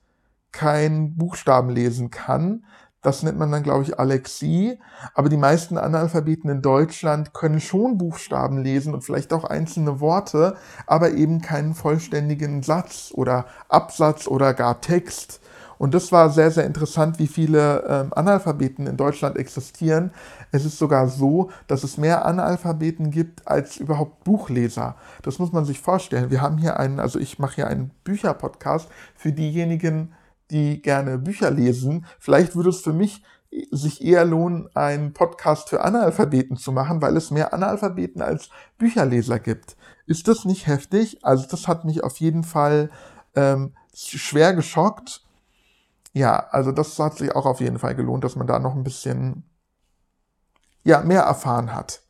kein 0.51 1.15
Buchstaben 1.15 1.69
lesen 1.69 2.09
kann. 2.09 2.65
Das 3.01 3.23
nennt 3.23 3.39
man 3.39 3.51
dann, 3.51 3.63
glaube 3.63 3.83
ich, 3.83 3.97
Alexie. 3.97 4.77
Aber 5.15 5.29
die 5.29 5.37
meisten 5.37 5.77
Analphabeten 5.77 6.49
in 6.51 6.61
Deutschland 6.61 7.33
können 7.33 7.59
schon 7.59 7.97
Buchstaben 7.97 8.61
lesen 8.61 8.93
und 8.93 9.03
vielleicht 9.03 9.33
auch 9.33 9.43
einzelne 9.43 9.99
Worte, 9.99 10.55
aber 10.85 11.11
eben 11.11 11.41
keinen 11.41 11.73
vollständigen 11.73 12.61
Satz 12.61 13.11
oder 13.13 13.45
Absatz 13.69 14.27
oder 14.27 14.53
gar 14.53 14.81
Text. 14.81 15.41
Und 15.81 15.95
das 15.95 16.11
war 16.11 16.29
sehr, 16.29 16.51
sehr 16.51 16.67
interessant, 16.67 17.17
wie 17.17 17.25
viele 17.25 17.83
ähm, 17.87 18.13
Analphabeten 18.13 18.85
in 18.85 18.97
Deutschland 18.97 19.35
existieren. 19.35 20.11
Es 20.51 20.63
ist 20.63 20.77
sogar 20.77 21.07
so, 21.07 21.49
dass 21.65 21.83
es 21.83 21.97
mehr 21.97 22.23
Analphabeten 22.23 23.09
gibt 23.09 23.47
als 23.47 23.77
überhaupt 23.77 24.23
Buchleser. 24.23 24.95
Das 25.23 25.39
muss 25.39 25.51
man 25.51 25.65
sich 25.65 25.79
vorstellen. 25.79 26.29
Wir 26.29 26.39
haben 26.39 26.59
hier 26.59 26.79
einen, 26.79 26.99
also 26.99 27.17
ich 27.17 27.39
mache 27.39 27.55
hier 27.55 27.67
einen 27.67 27.89
Bücherpodcast 28.03 28.89
für 29.15 29.31
diejenigen, 29.31 30.13
die 30.51 30.83
gerne 30.83 31.17
Bücher 31.17 31.49
lesen. 31.49 32.05
Vielleicht 32.19 32.55
würde 32.55 32.69
es 32.69 32.81
für 32.81 32.93
mich 32.93 33.23
sich 33.71 34.05
eher 34.05 34.23
lohnen, 34.23 34.69
einen 34.75 35.13
Podcast 35.13 35.69
für 35.69 35.83
Analphabeten 35.83 36.57
zu 36.57 36.71
machen, 36.71 37.01
weil 37.01 37.17
es 37.17 37.31
mehr 37.31 37.55
Analphabeten 37.55 38.21
als 38.21 38.51
Bücherleser 38.77 39.39
gibt. 39.39 39.75
Ist 40.05 40.27
das 40.27 40.45
nicht 40.45 40.67
heftig? 40.67 41.25
Also 41.25 41.47
das 41.49 41.67
hat 41.67 41.85
mich 41.85 42.03
auf 42.03 42.17
jeden 42.17 42.43
Fall 42.43 42.91
ähm, 43.33 43.73
schwer 43.95 44.53
geschockt. 44.53 45.23
Ja, 46.13 46.47
also 46.51 46.71
das 46.71 46.97
hat 46.99 47.17
sich 47.17 47.33
auch 47.33 47.45
auf 47.45 47.61
jeden 47.61 47.79
Fall 47.79 47.95
gelohnt, 47.95 48.23
dass 48.23 48.35
man 48.35 48.47
da 48.47 48.59
noch 48.59 48.75
ein 48.75 48.83
bisschen 48.83 49.43
ja, 50.83 51.01
mehr 51.01 51.21
erfahren 51.21 51.73
hat. 51.73 52.01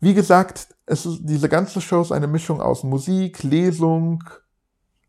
Wie 0.00 0.14
gesagt, 0.14 0.74
es 0.86 1.06
ist, 1.06 1.20
diese 1.22 1.48
ganze 1.48 1.80
Show 1.80 2.02
ist 2.02 2.12
eine 2.12 2.26
Mischung 2.26 2.60
aus 2.60 2.82
Musik, 2.82 3.42
Lesung, 3.44 4.24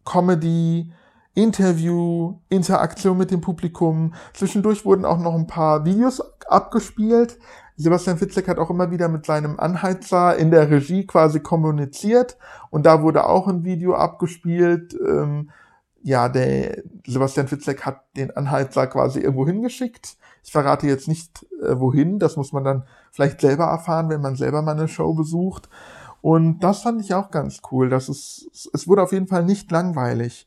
Comedy, 0.05 0.93
Interview, 1.33 2.39
Interaktion 2.50 3.17
mit 3.17 3.31
dem 3.31 3.41
Publikum. 3.41 4.13
Zwischendurch 4.33 4.85
wurden 4.85 5.05
auch 5.05 5.17
noch 5.17 5.33
ein 5.33 5.47
paar 5.47 5.83
Videos 5.83 6.21
abgespielt. 6.47 7.39
Sebastian 7.75 8.17
Fitzek 8.17 8.47
hat 8.47 8.59
auch 8.59 8.69
immer 8.69 8.91
wieder 8.91 9.09
mit 9.09 9.25
seinem 9.25 9.59
Anheizer 9.59 10.38
in 10.38 10.51
der 10.51 10.69
Regie 10.69 11.07
quasi 11.07 11.39
kommuniziert 11.39 12.38
und 12.69 12.85
da 12.85 13.01
wurde 13.01 13.25
auch 13.25 13.47
ein 13.47 13.63
Video 13.63 13.95
abgespielt. 13.95 14.93
Ähm, 14.93 15.50
ja, 16.03 16.27
der 16.29 16.83
Sebastian 17.07 17.48
Fitzek 17.48 17.86
hat 17.86 18.03
den 18.17 18.31
Anheizer 18.31 18.88
quasi 18.88 19.22
irgendwo 19.22 19.48
hingeschickt. 19.48 20.17
Ich 20.43 20.51
verrate 20.51 20.86
jetzt 20.86 21.07
nicht 21.07 21.45
äh, 21.62 21.79
wohin, 21.79 22.19
das 22.19 22.36
muss 22.36 22.51
man 22.51 22.65
dann 22.65 22.83
vielleicht 23.12 23.39
selber 23.41 23.65
erfahren, 23.65 24.10
wenn 24.10 24.22
man 24.22 24.36
selber 24.36 24.62
mal 24.62 24.74
eine 24.74 24.89
Show 24.89 25.13
besucht. 25.13 25.69
Und 26.22 26.60
das 26.60 26.81
fand 26.81 27.01
ich 27.01 27.13
auch 27.13 27.31
ganz 27.31 27.62
cool. 27.72 27.89
Das 27.89 28.10
ist, 28.10 28.69
es 28.74 28.88
wurde 28.88 29.03
auf 29.03 29.13
jeden 29.13 29.27
Fall 29.27 29.45
nicht 29.45 29.72
langweilig. 29.72 30.45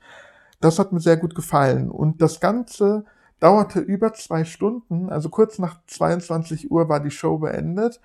Das 0.60 0.78
hat 0.78 0.92
mir 0.92 1.00
sehr 1.00 1.16
gut 1.16 1.34
gefallen. 1.34 1.90
Und 1.90 2.20
das 2.20 2.40
Ganze 2.40 3.04
dauerte 3.40 3.80
über 3.80 4.12
zwei 4.14 4.44
Stunden, 4.44 5.10
also 5.10 5.28
kurz 5.28 5.58
nach 5.58 5.80
22 5.86 6.70
Uhr 6.70 6.88
war 6.88 7.00
die 7.00 7.10
Show 7.10 7.38
beendet, 7.38 8.00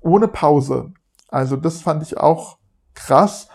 ohne 0.00 0.28
Pause. 0.28 0.92
Also 1.28 1.56
das 1.56 1.80
fand 1.80 2.02
ich 2.02 2.18
auch 2.18 2.58
krass. 2.94 3.48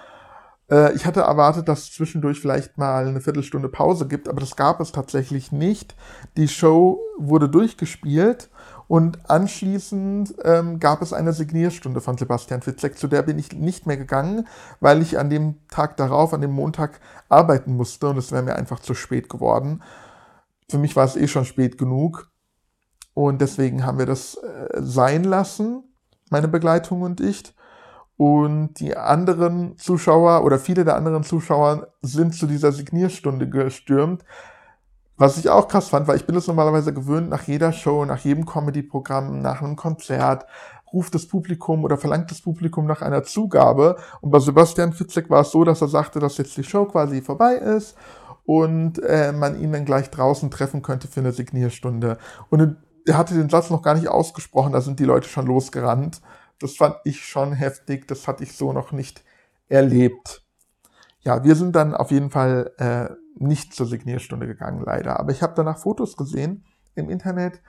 Äh, 0.69 0.93
ich 0.93 1.05
hatte 1.05 1.21
erwartet, 1.21 1.67
dass 1.67 1.83
es 1.83 1.93
zwischendurch 1.93 2.39
vielleicht 2.39 2.77
mal 2.77 3.07
eine 3.07 3.21
Viertelstunde 3.21 3.69
Pause 3.69 4.07
gibt, 4.07 4.27
aber 4.27 4.39
das 4.39 4.55
gab 4.55 4.79
es 4.79 4.91
tatsächlich 4.91 5.51
nicht. 5.51 5.95
Die 6.35 6.47
Show 6.47 6.99
wurde 7.17 7.49
durchgespielt 7.49 8.49
und 8.87 9.29
anschließend 9.29 10.35
ähm, 10.43 10.79
gab 10.79 11.01
es 11.01 11.13
eine 11.13 11.33
Signierstunde 11.33 12.01
von 12.01 12.17
Sebastian 12.17 12.61
Fitzek, 12.61 12.97
zu 12.97 13.07
der 13.07 13.21
bin 13.21 13.37
ich 13.37 13.51
nicht 13.51 13.85
mehr 13.85 13.97
gegangen, 13.97 14.47
weil 14.79 15.01
ich 15.01 15.19
an 15.19 15.29
dem 15.29 15.55
Tag 15.69 15.97
darauf, 15.97 16.33
an 16.33 16.41
dem 16.41 16.51
Montag, 16.51 16.99
arbeiten 17.29 17.75
musste 17.75 18.09
und 18.09 18.17
es 18.17 18.31
wäre 18.31 18.43
mir 18.43 18.55
einfach 18.55 18.79
zu 18.79 18.93
spät 18.93 19.29
geworden. 19.29 19.83
Für 20.69 20.77
mich 20.77 20.95
war 20.95 21.05
es 21.05 21.15
eh 21.15 21.27
schon 21.27 21.45
spät 21.45 21.77
genug 21.77 22.31
und 23.13 23.41
deswegen 23.41 23.85
haben 23.85 23.99
wir 23.99 24.05
das 24.05 24.35
äh, 24.35 24.69
sein 24.79 25.23
lassen, 25.23 25.83
meine 26.29 26.47
Begleitung 26.47 27.01
und 27.01 27.19
ich. 27.19 27.53
Und 28.17 28.73
die 28.79 28.97
anderen 28.97 29.77
Zuschauer 29.77 30.43
oder 30.43 30.57
viele 30.57 30.83
der 30.83 30.95
anderen 30.95 31.23
Zuschauer 31.23 31.93
sind 32.01 32.33
zu 32.33 32.47
dieser 32.47 32.71
Signierstunde 32.71 33.47
gestürmt. 33.47 34.25
Was 35.17 35.37
ich 35.37 35.49
auch 35.49 35.67
krass 35.67 35.89
fand, 35.89 36.07
weil 36.07 36.17
ich 36.17 36.25
bin 36.25 36.35
es 36.35 36.47
normalerweise 36.47 36.93
gewöhnt, 36.93 37.29
nach 37.29 37.43
jeder 37.43 37.71
Show, 37.71 38.05
nach 38.05 38.19
jedem 38.19 38.45
Comedy-Programm, 38.45 39.41
nach 39.41 39.61
einem 39.61 39.75
Konzert, 39.75 40.45
ruft 40.93 41.15
das 41.15 41.27
Publikum 41.27 41.83
oder 41.83 41.97
verlangt 41.97 42.31
das 42.31 42.41
Publikum 42.41 42.85
nach 42.85 43.01
einer 43.01 43.23
Zugabe. 43.23 43.97
Und 44.21 44.31
bei 44.31 44.39
Sebastian 44.39 44.93
Fitzek 44.93 45.29
war 45.29 45.41
es 45.41 45.51
so, 45.51 45.63
dass 45.63 45.81
er 45.81 45.87
sagte, 45.87 46.19
dass 46.19 46.37
jetzt 46.37 46.55
die 46.57 46.63
Show 46.63 46.85
quasi 46.85 47.21
vorbei 47.21 47.55
ist 47.55 47.95
und 48.45 48.99
äh, 49.03 49.31
man 49.31 49.59
ihn 49.59 49.73
dann 49.73 49.85
gleich 49.85 50.09
draußen 50.09 50.49
treffen 50.49 50.81
könnte 50.81 51.07
für 51.07 51.19
eine 51.19 51.33
Signierstunde. 51.33 52.17
Und 52.49 52.77
er 53.05 53.17
hatte 53.17 53.33
den 53.33 53.49
Satz 53.49 53.69
noch 53.69 53.81
gar 53.81 53.95
nicht 53.95 54.07
ausgesprochen, 54.07 54.73
da 54.73 54.81
sind 54.81 54.99
die 54.99 55.05
Leute 55.05 55.27
schon 55.27 55.47
losgerannt. 55.47 56.21
Das 56.59 56.75
fand 56.75 56.97
ich 57.03 57.25
schon 57.25 57.53
heftig, 57.53 58.07
das 58.07 58.27
hatte 58.27 58.43
ich 58.43 58.53
so 58.53 58.73
noch 58.73 58.91
nicht 58.91 59.23
erlebt. 59.69 60.43
Ja, 61.21 61.43
wir 61.43 61.55
sind 61.55 61.75
dann 61.75 61.93
auf 61.93 62.11
jeden 62.11 62.29
Fall 62.29 62.71
äh, 62.77 63.13
nicht 63.35 63.73
zur 63.73 63.85
Signierstunde 63.85 64.47
gegangen, 64.47 64.83
leider. 64.85 65.19
Aber 65.19 65.31
ich 65.31 65.41
habe 65.41 65.53
danach 65.55 65.77
Fotos 65.77 66.17
gesehen 66.17 66.65
im 66.95 67.09
Internet 67.09 67.61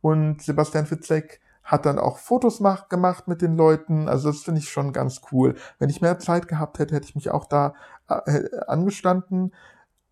und 0.00 0.42
Sebastian 0.42 0.86
Fitzek 0.86 1.40
hat 1.64 1.84
dann 1.84 1.98
auch 1.98 2.18
Fotos 2.18 2.60
mach, 2.60 2.88
gemacht 2.88 3.26
mit 3.26 3.42
den 3.42 3.56
Leuten. 3.56 4.08
Also 4.08 4.30
das 4.30 4.42
finde 4.42 4.60
ich 4.60 4.70
schon 4.70 4.92
ganz 4.92 5.20
cool. 5.32 5.56
Wenn 5.80 5.90
ich 5.90 6.00
mehr 6.00 6.20
Zeit 6.20 6.46
gehabt 6.46 6.78
hätte, 6.78 6.94
hätte 6.94 7.08
ich 7.08 7.16
mich 7.16 7.30
auch 7.30 7.46
da 7.46 7.74
äh, 8.08 8.44
angestanden. 8.68 9.52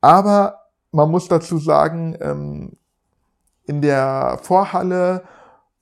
Aber 0.00 0.64
man 0.90 1.10
muss 1.10 1.28
dazu 1.28 1.58
sagen, 1.58 2.16
ähm, 2.20 2.72
in 3.66 3.82
der 3.82 4.40
Vorhalle 4.42 5.22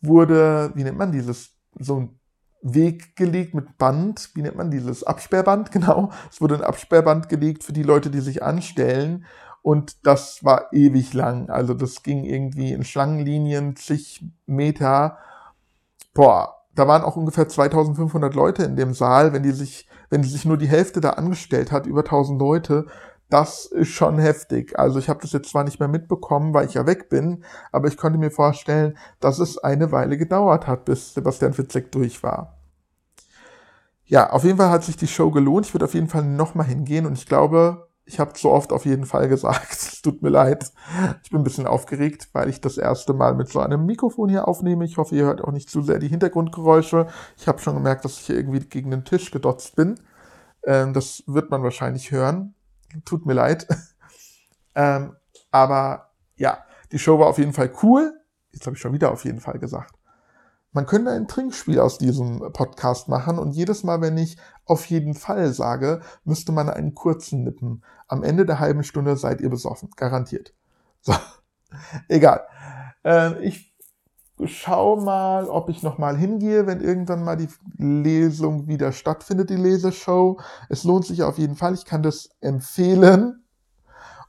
wurde, 0.03 0.73
wie 0.75 0.85
nennt 0.85 0.99
man 0.99 1.11
dieses, 1.11 1.55
so 1.79 2.01
ein 2.01 2.19
Weg 2.63 3.17
gelegt 3.17 3.55
mit 3.55 3.77
Band, 3.77 4.31
wie 4.35 4.43
nennt 4.43 4.57
man 4.57 4.71
dieses 4.71 5.03
Absperrband, 5.05 5.73
genau. 5.73 6.11
Es 6.31 6.41
wurde 6.41 6.57
ein 6.57 6.65
Absperrband 6.65 7.29
gelegt 7.29 7.65
für 7.65 7.73
die 7.73 7.83
Leute, 7.83 8.11
die 8.11 8.21
sich 8.21 8.43
anstellen. 8.43 9.25
Und 9.63 10.07
das 10.07 10.45
war 10.45 10.73
ewig 10.73 11.13
lang. 11.13 11.49
Also 11.49 11.75
das 11.75 12.03
ging 12.03 12.25
irgendwie 12.25 12.73
in 12.73 12.85
Schlangenlinien, 12.85 13.77
zig 13.77 14.25
Meter. 14.47 15.19
Boah, 16.15 16.63
da 16.75 16.89
waren 16.89 17.03
auch 17.03 17.17
ungefähr 17.17 17.49
2500 17.49 18.35
Leute 18.35 18.65
in 18.65 18.77
dem 18.77 18.93
Saal. 18.93 19.33
Wenn 19.33 19.45
die 19.45 19.53
sich, 19.53 19.89
wenn 20.11 20.23
die 20.23 20.29
sich 20.29 20.45
nur 20.45 20.57
die 20.57 20.69
Hälfte 20.69 21.01
da 21.01 21.11
angestellt 21.11 21.71
hat, 21.71 21.87
über 21.87 22.01
1000 22.01 22.41
Leute, 22.41 22.87
das 23.33 23.65
ist 23.65 23.89
schon 23.89 24.19
heftig. 24.19 24.79
Also 24.79 24.99
ich 24.99 25.09
habe 25.09 25.21
das 25.23 25.33
jetzt 25.33 25.49
zwar 25.49 25.65
nicht 25.65 25.81
mehr 25.81 25.89
mitbekommen, 25.89 26.53
weil 26.53 26.67
ich 26.67 26.75
ja 26.75 26.87
weg 26.87 27.09
bin, 27.09 27.45
aber 27.71 27.89
ich 27.89 27.97
konnte 27.97 28.19
mir 28.19 28.31
vorstellen, 28.31 28.99
dass 29.21 29.39
es 29.39 29.57
eine 29.57 29.91
Weile 29.91 30.19
gedauert 30.19 30.67
hat, 30.67 30.85
bis 30.85 31.15
Sebastian 31.15 31.55
Fitzek 31.55 31.91
durch 31.93 32.23
war. 32.23 32.59
Ja, 34.05 34.31
auf 34.31 34.45
jeden 34.45 34.59
Fall 34.59 34.69
hat 34.69 34.85
sich 34.85 34.99
die 34.99 35.07
Show 35.07 35.31
gelohnt. 35.31 35.65
Ich 35.65 35.73
würde 35.73 35.87
auf 35.87 35.95
jeden 35.95 36.09
Fall 36.09 36.25
nochmal 36.25 36.67
hingehen 36.67 37.07
und 37.07 37.15
ich 37.15 37.25
glaube, 37.25 37.89
ich 38.05 38.21
habe 38.21 38.33
so 38.37 38.51
oft 38.51 38.71
auf 38.71 38.85
jeden 38.85 39.07
Fall 39.07 39.29
gesagt. 39.31 39.73
Es 39.73 40.03
tut 40.03 40.21
mir 40.21 40.29
leid. 40.29 40.71
Ich 41.23 41.31
bin 41.31 41.41
ein 41.41 41.45
bisschen 41.45 41.67
aufgeregt, 41.67 42.29
weil 42.35 42.51
ich 42.51 42.61
das 42.61 42.77
erste 42.77 43.15
Mal 43.15 43.35
mit 43.35 43.49
so 43.49 43.61
einem 43.61 43.87
Mikrofon 43.87 44.29
hier 44.29 44.47
aufnehme. 44.47 44.85
Ich 44.85 44.99
hoffe, 44.99 45.15
ihr 45.15 45.25
hört 45.25 45.43
auch 45.43 45.53
nicht 45.53 45.71
zu 45.71 45.81
sehr 45.81 45.99
die 45.99 46.09
Hintergrundgeräusche. 46.09 47.07
Ich 47.39 47.49
habe 47.49 47.61
schon 47.61 47.77
gemerkt, 47.77 48.05
dass 48.05 48.19
ich 48.19 48.27
hier 48.27 48.37
irgendwie 48.37 48.61
gegen 48.61 48.91
den 48.91 49.07
Tisch 49.07 49.31
gedotzt 49.31 49.75
bin. 49.75 49.99
Ähm, 50.65 50.93
das 50.93 51.23
wird 51.27 51.51
man 51.51 51.63
wahrscheinlich 51.63 52.11
hören 52.11 52.55
tut 53.05 53.27
mir 53.27 53.35
leid. 53.35 53.67
ähm, 54.75 55.17
aber 55.51 56.11
ja, 56.37 56.65
die 56.93 56.99
Show 56.99 57.19
war 57.19 57.27
auf 57.27 57.39
jeden 57.39 57.53
Fall 57.53 57.73
cool. 57.83 58.13
Jetzt 58.53 58.67
habe 58.67 58.77
ich 58.77 58.83
schon 58.83 58.93
wieder 58.93 59.13
auf 59.13 59.25
jeden 59.25 59.41
Fall 59.41 59.59
gesagt. 59.59 59.95
Man 60.75 60.87
könnte 60.87 61.11
ein 61.11 61.29
Trinkspiel 61.29 61.79
aus 61.81 61.99
diesem 61.99 62.39
Podcast 62.53 63.09
machen 63.09 63.39
und 63.39 63.53
jedes 63.53 63.85
Mal, 63.85 64.01
wenn 64.01 64.17
ich 64.17 64.39
auf 64.65 64.87
jeden 64.87 65.15
Fall 65.15 65.53
sage, 65.53 66.01
müsste 66.25 66.51
man 66.51 66.71
einen 66.71 66.95
kurzen 66.95 67.45
nippen. 67.45 67.85
Am 68.09 68.23
Ende 68.23 68.47
der 68.47 68.59
halben 68.59 68.83
Stunde 68.83 69.17
seid 69.17 69.43
ihr 69.43 69.51
besoffen. 69.51 69.91
Garantiert. 69.97 70.55
So. 71.03 71.15
Egal. 72.09 72.47
Äh, 73.05 73.39
ich 73.43 73.72
schau 74.45 74.97
mal, 74.97 75.49
ob 75.49 75.69
ich 75.69 75.83
nochmal 75.83 76.17
hingehe, 76.17 76.67
wenn 76.67 76.81
irgendwann 76.81 77.25
mal 77.25 77.37
die 77.37 77.49
Lesung 77.79 78.67
wieder 78.67 78.93
stattfindet, 78.93 79.51
die 79.51 79.57
Leseshow. 79.57 80.41
Es 80.69 80.85
lohnt 80.85 81.07
sich 81.07 81.23
auf 81.23 81.39
jeden 81.39 81.57
Fall. 81.57 81.75
Ich 81.75 81.85
kann 81.85 82.03
das 82.03 82.31
empfehlen. 82.41 83.45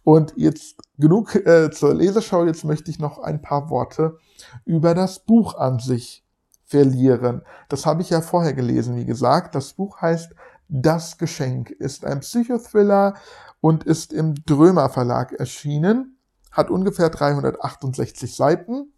Und 0.04 0.34
jetzt 0.36 0.76
genug 0.98 1.36
äh, 1.36 1.72
zur 1.72 1.94
Leseshow. 1.94 2.46
Jetzt 2.46 2.66
möchte 2.66 2.92
ich 2.92 3.00
noch 3.00 3.20
ein 3.20 3.42
paar 3.42 3.70
Worte 3.70 4.18
über 4.66 4.94
das 4.94 5.20
Buch 5.20 5.56
an 5.56 5.80
sich 5.80 6.26
verlieren. 6.66 7.44
Das 7.70 7.86
habe 7.86 8.02
ich 8.02 8.10
ja 8.10 8.22
vorher 8.22 8.54
gelesen, 8.54 8.96
wie 8.96 9.06
gesagt. 9.06 9.56
Das 9.56 9.74
Buch 9.74 10.02
heißt 10.02 10.34
Das 10.68 11.18
Geschenk, 11.18 11.70
ist 11.70 12.06
ein 12.06 12.22
Psychothriller 12.22 13.16
und 13.62 13.84
ist 13.84 14.12
im 14.12 14.36
Drömer 14.46 14.90
Verlag 14.90 15.34
erschienen. 15.34 16.18
hat 16.52 16.70
ungefähr 16.70 17.10
368 17.10 18.36
Seiten 18.36 18.93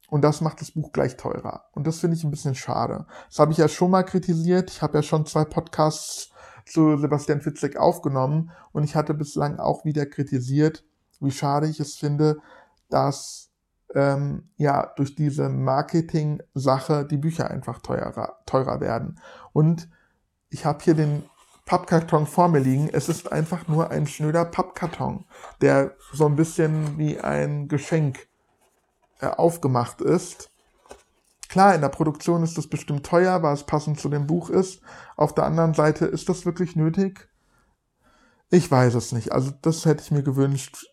Und 0.10 0.24
das 0.24 0.42
macht 0.42 0.62
das 0.62 0.72
Buch 0.72 0.92
gleich 0.92 1.18
teurer. 1.18 1.66
Und 1.74 1.86
das 1.86 2.00
finde 2.00 2.18
ich 2.18 2.24
ein 2.24 2.32
bisschen 2.32 2.56
schade. 2.56 3.06
Das 3.30 3.40
habe 3.40 3.52
ich 3.52 3.58
ja 3.58 3.68
schon 3.68 3.92
mal 3.92 4.04
kritisiert. 4.04 4.72
Ich 4.72 4.82
habe 4.82 4.98
ja 4.98 5.04
schon 5.04 5.26
zwei 5.26 5.46
Podcasts 5.46 6.32
zu 6.66 6.98
Sebastian 6.98 7.42
Fitzek 7.42 7.78
aufgenommen 7.78 8.52
und 8.72 8.84
ich 8.84 8.96
hatte 8.96 9.14
bislang 9.14 9.60
auch 9.60 9.86
wieder 9.86 10.06
kritisiert, 10.06 10.84
wie 11.20 11.32
schade 11.32 11.68
ich 11.68 11.80
es 11.80 11.96
finde, 11.96 12.38
dass 12.90 13.50
ähm, 13.96 14.50
ja 14.58 14.92
durch 14.96 15.16
diese 15.16 15.50
Marketing-Sache 15.50 17.06
die 17.06 17.18
Bücher 17.18 17.50
einfach 17.50 17.80
teurer, 17.80 18.40
teurer 18.46 18.80
werden. 18.82 19.20
Und 19.52 19.90
ich 20.50 20.66
habe 20.66 20.84
hier 20.84 20.94
den 20.94 21.24
Pappkarton 21.66 22.26
vor 22.26 22.48
mir 22.48 22.60
liegen. 22.60 22.90
Es 22.92 23.10
ist 23.10 23.32
einfach 23.32 23.68
nur 23.68 23.92
ein 23.92 24.08
schnöder 24.08 24.46
Pappkarton, 24.46 25.26
der 25.62 25.96
so 26.14 26.26
ein 26.26 26.36
bisschen 26.36 26.98
wie 26.98 27.20
ein 27.20 27.68
Geschenk 27.68 28.29
aufgemacht 29.22 30.02
ist. 30.02 30.50
Klar, 31.50 31.74
in 31.74 31.82
der 31.82 31.90
Produktion 31.90 32.44
ist 32.44 32.58
das 32.58 32.68
bestimmt 32.68 33.06
teuer, 33.06 33.42
weil 33.42 33.54
es 33.54 33.64
passend 33.64 34.00
zu 34.00 34.08
dem 34.08 34.28
Buch 34.28 34.50
ist. 34.50 34.82
Auf 35.18 35.34
der 35.34 35.46
anderen 35.46 35.74
Seite, 35.74 36.06
ist 36.06 36.30
das 36.30 36.46
wirklich 36.46 36.76
nötig? 36.76 37.28
Ich 38.52 38.70
weiß 38.70 38.94
es 38.96 39.12
nicht. 39.12 39.32
Also 39.32 39.52
das 39.62 39.86
hätte 39.86 40.04
ich 40.04 40.12
mir 40.12 40.24
gewünscht, 40.24 40.88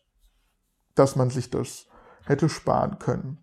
dass 0.95 1.15
man 1.15 1.31
sich 1.31 1.51
das 1.51 1.87
hätte 2.25 2.49
sparen 2.49 2.99
können. 2.99 3.39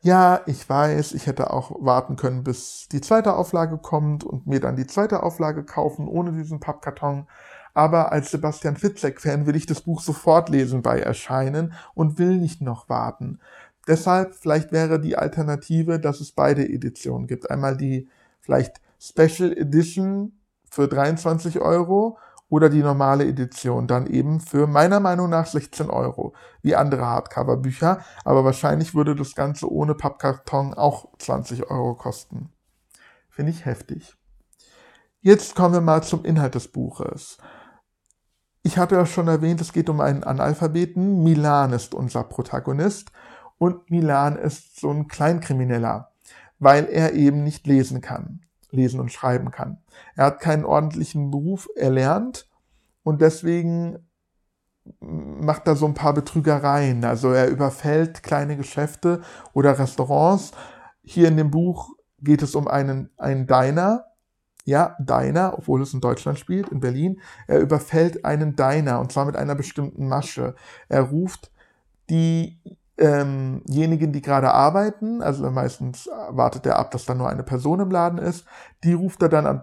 Ja, 0.00 0.40
ich 0.46 0.68
weiß, 0.68 1.12
ich 1.12 1.26
hätte 1.26 1.52
auch 1.52 1.72
warten 1.80 2.16
können, 2.16 2.44
bis 2.44 2.88
die 2.92 3.00
zweite 3.00 3.34
Auflage 3.34 3.78
kommt 3.78 4.24
und 4.24 4.46
mir 4.46 4.60
dann 4.60 4.76
die 4.76 4.86
zweite 4.86 5.22
Auflage 5.22 5.64
kaufen 5.64 6.06
ohne 6.06 6.32
diesen 6.32 6.60
Pappkarton. 6.60 7.26
Aber 7.74 8.12
als 8.12 8.30
Sebastian 8.30 8.76
Fitzek-Fan 8.76 9.46
will 9.46 9.56
ich 9.56 9.66
das 9.66 9.82
Buch 9.82 10.00
sofort 10.00 10.48
lesen 10.48 10.80
bei 10.80 11.00
Erscheinen 11.00 11.74
und 11.94 12.18
will 12.18 12.38
nicht 12.38 12.62
noch 12.62 12.88
warten. 12.88 13.40
Deshalb 13.86 14.34
vielleicht 14.34 14.72
wäre 14.72 15.00
die 15.00 15.16
Alternative, 15.16 16.00
dass 16.00 16.20
es 16.20 16.32
beide 16.32 16.68
Editionen 16.68 17.26
gibt. 17.26 17.50
Einmal 17.50 17.76
die 17.76 18.08
vielleicht 18.40 18.80
Special 18.98 19.52
Edition 19.52 20.40
für 20.70 20.88
23 20.88 21.60
Euro 21.60 22.18
oder 22.48 22.68
die 22.68 22.82
normale 22.82 23.26
Edition 23.26 23.86
dann 23.86 24.06
eben 24.06 24.40
für 24.40 24.66
meiner 24.66 25.00
Meinung 25.00 25.30
nach 25.30 25.46
16 25.46 25.90
Euro, 25.90 26.34
wie 26.62 26.76
andere 26.76 27.06
Hardcover-Bücher, 27.06 28.04
aber 28.24 28.44
wahrscheinlich 28.44 28.94
würde 28.94 29.16
das 29.16 29.34
Ganze 29.34 29.70
ohne 29.70 29.94
Pappkarton 29.94 30.74
auch 30.74 31.08
20 31.18 31.70
Euro 31.70 31.94
kosten. 31.94 32.50
Finde 33.28 33.50
ich 33.50 33.64
heftig. 33.64 34.16
Jetzt 35.20 35.56
kommen 35.56 35.74
wir 35.74 35.80
mal 35.80 36.02
zum 36.02 36.24
Inhalt 36.24 36.54
des 36.54 36.68
Buches. 36.68 37.38
Ich 38.62 38.78
hatte 38.78 38.94
ja 38.94 39.06
schon 39.06 39.28
erwähnt, 39.28 39.60
es 39.60 39.72
geht 39.72 39.88
um 39.88 40.00
einen 40.00 40.24
Analphabeten. 40.24 41.22
Milan 41.22 41.72
ist 41.72 41.94
unser 41.94 42.24
Protagonist 42.24 43.10
und 43.58 43.90
Milan 43.90 44.36
ist 44.36 44.80
so 44.80 44.90
ein 44.90 45.08
Kleinkrimineller, 45.08 46.10
weil 46.58 46.86
er 46.86 47.14
eben 47.14 47.42
nicht 47.42 47.66
lesen 47.66 48.00
kann 48.00 48.40
lesen 48.76 49.00
und 49.00 49.10
schreiben 49.12 49.50
kann. 49.50 49.78
Er 50.14 50.26
hat 50.26 50.40
keinen 50.40 50.64
ordentlichen 50.64 51.30
Beruf 51.30 51.68
erlernt 51.74 52.48
und 53.02 53.20
deswegen 53.20 53.98
macht 55.00 55.66
er 55.66 55.74
so 55.74 55.86
ein 55.86 55.94
paar 55.94 56.14
Betrügereien. 56.14 57.04
Also 57.04 57.32
er 57.32 57.48
überfällt 57.48 58.22
kleine 58.22 58.56
Geschäfte 58.56 59.22
oder 59.52 59.78
Restaurants. 59.78 60.52
Hier 61.02 61.26
in 61.26 61.36
dem 61.36 61.50
Buch 61.50 61.90
geht 62.20 62.42
es 62.42 62.54
um 62.54 62.68
einen, 62.68 63.10
einen 63.16 63.46
Diner. 63.48 64.04
Ja, 64.64 64.96
Diner, 64.98 65.54
obwohl 65.56 65.82
es 65.82 65.94
in 65.94 66.00
Deutschland 66.00 66.38
spielt, 66.38 66.68
in 66.68 66.80
Berlin. 66.80 67.20
Er 67.46 67.60
überfällt 67.60 68.24
einen 68.24 68.56
Diner 68.56 69.00
und 69.00 69.12
zwar 69.12 69.24
mit 69.24 69.36
einer 69.36 69.54
bestimmten 69.54 70.08
Masche. 70.08 70.54
Er 70.88 71.02
ruft 71.02 71.50
die 72.10 72.60
ähm, 72.98 73.62
die 73.66 74.22
gerade 74.22 74.52
arbeiten, 74.52 75.22
also 75.22 75.50
meistens 75.50 76.08
wartet 76.30 76.66
er 76.66 76.78
ab, 76.78 76.90
dass 76.90 77.04
da 77.04 77.14
nur 77.14 77.28
eine 77.28 77.42
Person 77.42 77.80
im 77.80 77.90
Laden 77.90 78.18
ist, 78.18 78.46
die 78.84 78.94
ruft 78.94 79.22
er 79.22 79.28
dann 79.28 79.46
am 79.46 79.62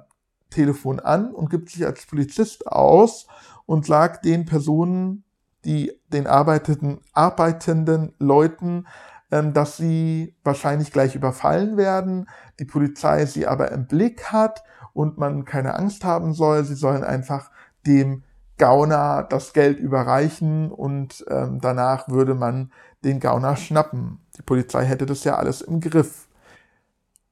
Telefon 0.50 1.00
an 1.00 1.34
und 1.34 1.50
gibt 1.50 1.70
sich 1.70 1.86
als 1.86 2.06
Polizist 2.06 2.68
aus 2.68 3.28
und 3.66 3.86
sagt 3.86 4.26
den 4.26 4.46
Personen, 4.46 5.24
die 5.66 5.92
den 6.12 6.28
arbeitenden, 6.28 7.00
arbeitenden 7.14 8.14
Leuten, 8.20 8.86
ähm, 9.32 9.54
dass 9.54 9.78
sie 9.78 10.36
wahrscheinlich 10.44 10.92
gleich 10.92 11.16
überfallen 11.16 11.78
werden, 11.78 12.30
die 12.60 12.66
Polizei 12.66 13.26
sie 13.26 13.48
aber 13.48 13.72
im 13.72 13.88
Blick 13.88 14.32
hat 14.32 14.64
und 14.94 15.18
man 15.18 15.46
keine 15.46 15.76
Angst 15.76 16.04
haben 16.04 16.34
soll, 16.34 16.64
sie 16.66 16.76
sollen 16.76 17.04
einfach 17.04 17.50
dem 17.88 18.24
Gauner 18.58 19.24
das 19.30 19.54
Geld 19.54 19.80
überreichen 19.80 20.72
und 20.72 21.26
ähm, 21.30 21.60
danach 21.62 22.08
würde 22.08 22.36
man 22.36 22.72
den 23.04 23.20
Gauner 23.20 23.56
schnappen. 23.56 24.20
Die 24.38 24.42
Polizei 24.42 24.86
hätte 24.86 25.06
das 25.06 25.24
ja 25.24 25.36
alles 25.36 25.62
im 25.62 25.80
Griff. 25.80 26.28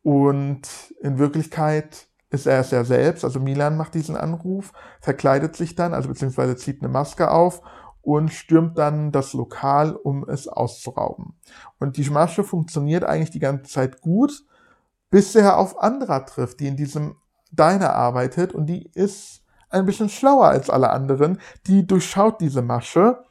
Und 0.04 0.62
in 1.02 1.20
Wirklichkeit 1.20 2.08
ist 2.32 2.48
er 2.48 2.62
es 2.62 2.72
ja 2.72 2.84
selbst, 2.84 3.24
also 3.24 3.40
Milan 3.40 3.78
macht 3.78 3.94
diesen 3.94 4.16
Anruf, 4.16 4.72
verkleidet 5.02 5.56
sich 5.56 5.76
dann, 5.76 5.94
also 5.94 6.10
beziehungsweise 6.10 6.56
zieht 6.56 6.82
eine 6.82 6.92
Maske 6.92 7.30
auf 7.30 7.62
und 8.02 8.34
stürmt 8.34 8.78
dann 8.78 9.12
das 9.12 9.34
Lokal, 9.34 9.96
um 9.96 10.28
es 10.28 10.48
auszurauben. 10.48 11.36
Und 11.78 11.98
die 11.98 12.10
Masche 12.10 12.44
funktioniert 12.44 13.04
eigentlich 13.04 13.32
die 13.32 13.40
ganze 13.40 13.72
Zeit 13.72 14.02
gut, 14.02 14.46
bis 15.10 15.36
er 15.36 15.58
auf 15.58 15.80
Andra 15.82 16.22
trifft, 16.22 16.62
die 16.62 16.68
in 16.68 16.78
diesem 16.78 17.18
Diner 17.52 17.94
arbeitet 17.94 18.54
und 18.54 18.66
die 18.68 18.90
ist 18.94 19.41
ein 19.72 19.86
bisschen 19.86 20.10
schlauer 20.10 20.48
als 20.48 20.70
alle 20.70 20.90
anderen. 20.90 21.40
Die 21.68 21.86
durchschaut 21.86 22.42
diese 22.42 22.62
Masche 22.62 23.24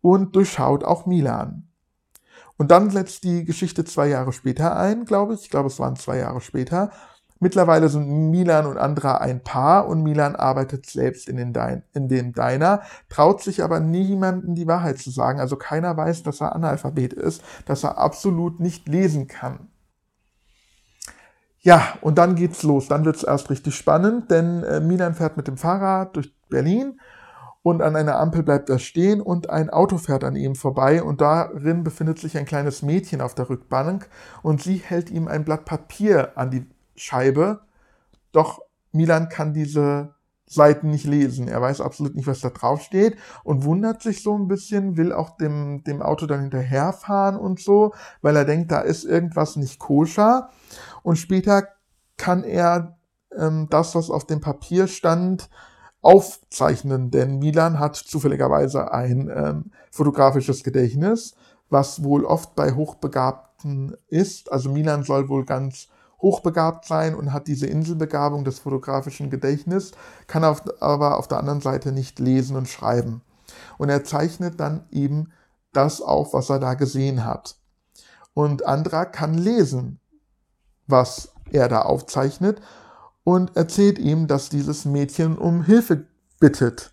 und 0.00 0.36
durchschaut 0.36 0.84
auch 0.84 1.06
Milan. 1.06 1.68
Und 2.56 2.70
dann 2.70 2.90
setzt 2.90 3.24
die 3.24 3.44
Geschichte 3.44 3.84
zwei 3.84 4.08
Jahre 4.08 4.32
später 4.32 4.76
ein, 4.76 5.04
glaube 5.04 5.34
ich. 5.34 5.42
Ich 5.42 5.50
glaube, 5.50 5.68
es 5.68 5.80
waren 5.80 5.96
zwei 5.96 6.18
Jahre 6.18 6.40
später. 6.40 6.90
Mittlerweile 7.40 7.88
sind 7.88 8.30
Milan 8.30 8.66
und 8.66 8.78
Andra 8.78 9.16
ein 9.16 9.42
Paar 9.42 9.88
und 9.88 10.04
Milan 10.04 10.36
arbeitet 10.36 10.86
selbst 10.86 11.28
in, 11.28 11.36
den 11.36 11.52
Dein 11.52 11.82
in 11.92 12.06
dem 12.06 12.32
Diner, 12.32 12.82
traut 13.08 13.42
sich 13.42 13.64
aber 13.64 13.80
niemandem 13.80 14.54
die 14.54 14.68
Wahrheit 14.68 14.98
zu 14.98 15.10
sagen. 15.10 15.40
Also 15.40 15.56
keiner 15.56 15.96
weiß, 15.96 16.22
dass 16.22 16.40
er 16.40 16.54
Analphabet 16.54 17.12
ist, 17.12 17.42
dass 17.66 17.82
er 17.82 17.98
absolut 17.98 18.60
nicht 18.60 18.86
lesen 18.86 19.26
kann. 19.26 19.71
Ja, 21.64 21.96
und 22.00 22.18
dann 22.18 22.34
geht's 22.34 22.64
los. 22.64 22.88
Dann 22.88 23.04
wird's 23.04 23.22
erst 23.22 23.48
richtig 23.48 23.76
spannend, 23.76 24.30
denn 24.30 24.64
äh, 24.64 24.80
Milan 24.80 25.14
fährt 25.14 25.36
mit 25.36 25.46
dem 25.46 25.56
Fahrrad 25.56 26.16
durch 26.16 26.34
Berlin 26.48 27.00
und 27.62 27.80
an 27.82 27.94
einer 27.94 28.18
Ampel 28.18 28.42
bleibt 28.42 28.68
er 28.68 28.80
stehen 28.80 29.20
und 29.20 29.48
ein 29.48 29.70
Auto 29.70 29.96
fährt 29.98 30.24
an 30.24 30.34
ihm 30.34 30.56
vorbei 30.56 31.02
und 31.02 31.20
darin 31.20 31.84
befindet 31.84 32.18
sich 32.18 32.36
ein 32.36 32.44
kleines 32.44 32.82
Mädchen 32.82 33.20
auf 33.20 33.36
der 33.36 33.48
Rückbank 33.48 34.08
und 34.42 34.60
sie 34.60 34.76
hält 34.76 35.10
ihm 35.10 35.28
ein 35.28 35.44
Blatt 35.44 35.64
Papier 35.64 36.32
an 36.34 36.50
die 36.50 36.66
Scheibe. 36.96 37.60
Doch 38.32 38.60
Milan 38.90 39.28
kann 39.28 39.54
diese 39.54 40.14
Seiten 40.52 40.90
nicht 40.90 41.04
lesen. 41.04 41.48
Er 41.48 41.60
weiß 41.60 41.80
absolut 41.80 42.14
nicht, 42.14 42.26
was 42.26 42.40
da 42.40 42.50
drauf 42.50 42.82
steht 42.82 43.16
und 43.44 43.64
wundert 43.64 44.02
sich 44.02 44.22
so 44.22 44.36
ein 44.36 44.48
bisschen, 44.48 44.96
will 44.96 45.12
auch 45.12 45.36
dem, 45.36 45.82
dem 45.84 46.02
Auto 46.02 46.26
dann 46.26 46.40
hinterherfahren 46.40 47.36
und 47.36 47.60
so, 47.60 47.92
weil 48.20 48.36
er 48.36 48.44
denkt, 48.44 48.70
da 48.70 48.80
ist 48.80 49.04
irgendwas 49.04 49.56
nicht 49.56 49.78
koscher. 49.78 50.50
Und 51.02 51.16
später 51.16 51.68
kann 52.16 52.44
er 52.44 52.98
ähm, 53.36 53.68
das, 53.70 53.94
was 53.94 54.10
auf 54.10 54.26
dem 54.26 54.40
Papier 54.40 54.86
stand, 54.86 55.48
aufzeichnen, 56.02 57.10
denn 57.10 57.38
Milan 57.38 57.78
hat 57.78 57.94
zufälligerweise 57.96 58.92
ein 58.92 59.30
ähm, 59.34 59.70
fotografisches 59.92 60.64
Gedächtnis, 60.64 61.34
was 61.70 62.02
wohl 62.02 62.24
oft 62.24 62.56
bei 62.56 62.72
Hochbegabten 62.72 63.96
ist. 64.08 64.50
Also 64.50 64.70
Milan 64.70 65.04
soll 65.04 65.28
wohl 65.28 65.44
ganz 65.44 65.88
hochbegabt 66.22 66.86
sein 66.86 67.14
und 67.14 67.32
hat 67.32 67.48
diese 67.48 67.66
Inselbegabung 67.66 68.44
des 68.44 68.60
fotografischen 68.60 69.28
Gedächtnisses, 69.28 69.92
kann 70.28 70.44
auf, 70.44 70.62
aber 70.80 71.18
auf 71.18 71.28
der 71.28 71.38
anderen 71.38 71.60
Seite 71.60 71.92
nicht 71.92 72.18
lesen 72.18 72.56
und 72.56 72.68
schreiben. 72.68 73.22
Und 73.76 73.88
er 73.88 74.04
zeichnet 74.04 74.60
dann 74.60 74.84
eben 74.90 75.32
das 75.72 76.00
auf, 76.00 76.32
was 76.32 76.48
er 76.48 76.60
da 76.60 76.74
gesehen 76.74 77.24
hat. 77.24 77.56
Und 78.34 78.64
Andra 78.64 79.04
kann 79.04 79.34
lesen, 79.34 79.98
was 80.86 81.32
er 81.50 81.68
da 81.68 81.82
aufzeichnet 81.82 82.60
und 83.24 83.56
erzählt 83.56 83.98
ihm, 83.98 84.26
dass 84.26 84.48
dieses 84.48 84.84
Mädchen 84.84 85.36
um 85.36 85.64
Hilfe 85.64 86.06
bittet. 86.40 86.92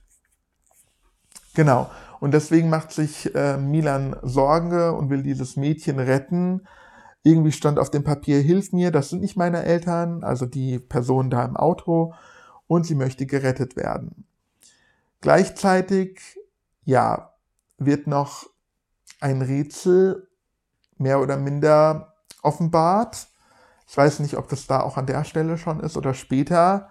Genau. 1.53 1.89
Und 2.19 2.33
deswegen 2.33 2.69
macht 2.69 2.91
sich 2.91 3.33
äh, 3.33 3.57
Milan 3.57 4.15
Sorge 4.21 4.93
und 4.93 5.09
will 5.09 5.23
dieses 5.23 5.55
Mädchen 5.55 5.99
retten. 5.99 6.67
Irgendwie 7.23 7.51
stand 7.51 7.79
auf 7.79 7.91
dem 7.91 8.03
Papier, 8.03 8.39
hilf 8.39 8.71
mir, 8.71 8.91
das 8.91 9.09
sind 9.09 9.21
nicht 9.21 9.35
meine 9.35 9.63
Eltern, 9.63 10.23
also 10.23 10.45
die 10.45 10.79
Person 10.79 11.29
da 11.29 11.43
im 11.43 11.57
Auto. 11.57 12.13
Und 12.67 12.85
sie 12.85 12.95
möchte 12.95 13.25
gerettet 13.25 13.75
werden. 13.75 14.25
Gleichzeitig, 15.21 16.39
ja, 16.85 17.33
wird 17.77 18.07
noch 18.07 18.45
ein 19.19 19.41
Rätsel 19.41 20.29
mehr 20.97 21.19
oder 21.19 21.37
minder 21.37 22.15
offenbart. 22.41 23.27
Ich 23.87 23.97
weiß 23.97 24.19
nicht, 24.19 24.37
ob 24.37 24.49
das 24.49 24.67
da 24.67 24.81
auch 24.81 24.97
an 24.97 25.07
der 25.07 25.23
Stelle 25.23 25.57
schon 25.57 25.79
ist 25.79 25.97
oder 25.97 26.13
später. 26.13 26.89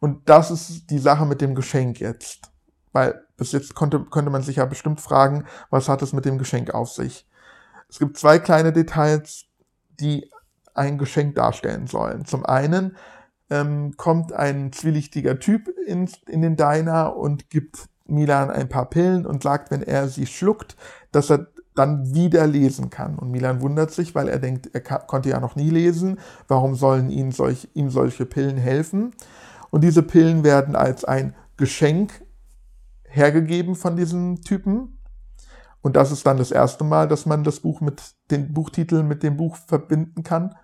Und 0.00 0.28
das 0.28 0.50
ist 0.50 0.90
die 0.90 0.98
Sache 0.98 1.26
mit 1.26 1.40
dem 1.40 1.54
Geschenk 1.54 2.00
jetzt. 2.00 2.50
Weil 2.92 3.26
bis 3.36 3.52
jetzt 3.52 3.74
konnte, 3.74 4.04
könnte 4.04 4.30
man 4.30 4.42
sich 4.42 4.56
ja 4.56 4.64
bestimmt 4.64 5.00
fragen, 5.00 5.44
was 5.70 5.88
hat 5.88 6.02
es 6.02 6.12
mit 6.12 6.24
dem 6.24 6.38
Geschenk 6.38 6.72
auf 6.72 6.90
sich? 6.90 7.28
Es 7.88 7.98
gibt 7.98 8.16
zwei 8.18 8.38
kleine 8.38 8.72
Details, 8.72 9.46
die 10.00 10.30
ein 10.74 10.98
Geschenk 10.98 11.34
darstellen 11.34 11.86
sollen. 11.86 12.24
Zum 12.24 12.46
einen 12.46 12.96
ähm, 13.50 13.96
kommt 13.96 14.32
ein 14.32 14.72
zwielichtiger 14.72 15.38
Typ 15.38 15.68
in, 15.86 16.08
in 16.26 16.42
den 16.42 16.56
Diner 16.56 17.16
und 17.16 17.50
gibt 17.50 17.88
Milan 18.06 18.50
ein 18.50 18.68
paar 18.68 18.88
Pillen 18.88 19.26
und 19.26 19.42
sagt, 19.42 19.70
wenn 19.70 19.82
er 19.82 20.08
sie 20.08 20.26
schluckt, 20.26 20.76
dass 21.12 21.30
er 21.30 21.48
dann 21.74 22.12
wieder 22.12 22.46
lesen 22.46 22.90
kann. 22.90 23.16
Und 23.18 23.30
Milan 23.30 23.60
wundert 23.60 23.92
sich, 23.92 24.14
weil 24.14 24.28
er 24.28 24.38
denkt, 24.38 24.70
er 24.72 24.80
konnte 24.80 25.28
ja 25.28 25.38
noch 25.38 25.54
nie 25.54 25.70
lesen. 25.70 26.18
Warum 26.48 26.74
sollen 26.74 27.08
ihm, 27.10 27.30
solch, 27.30 27.68
ihm 27.74 27.90
solche 27.90 28.26
Pillen 28.26 28.56
helfen? 28.56 29.12
Und 29.70 29.84
diese 29.84 30.02
Pillen 30.02 30.42
werden 30.42 30.74
als 30.74 31.04
ein 31.04 31.34
Geschenk 31.56 32.24
hergegeben 33.04 33.76
von 33.76 33.96
diesem 33.96 34.42
Typen. 34.42 34.97
Und 35.80 35.96
das 35.96 36.10
ist 36.10 36.26
dann 36.26 36.36
das 36.36 36.50
erste 36.50 36.84
Mal, 36.84 37.08
dass 37.08 37.26
man 37.26 37.44
das 37.44 37.60
Buch 37.60 37.80
mit 37.80 38.02
den 38.30 38.52
Buchtitel 38.52 39.02
mit 39.02 39.22
dem 39.22 39.36
Buch 39.36 39.56
verbinden 39.56 40.22
kann. 40.22 40.54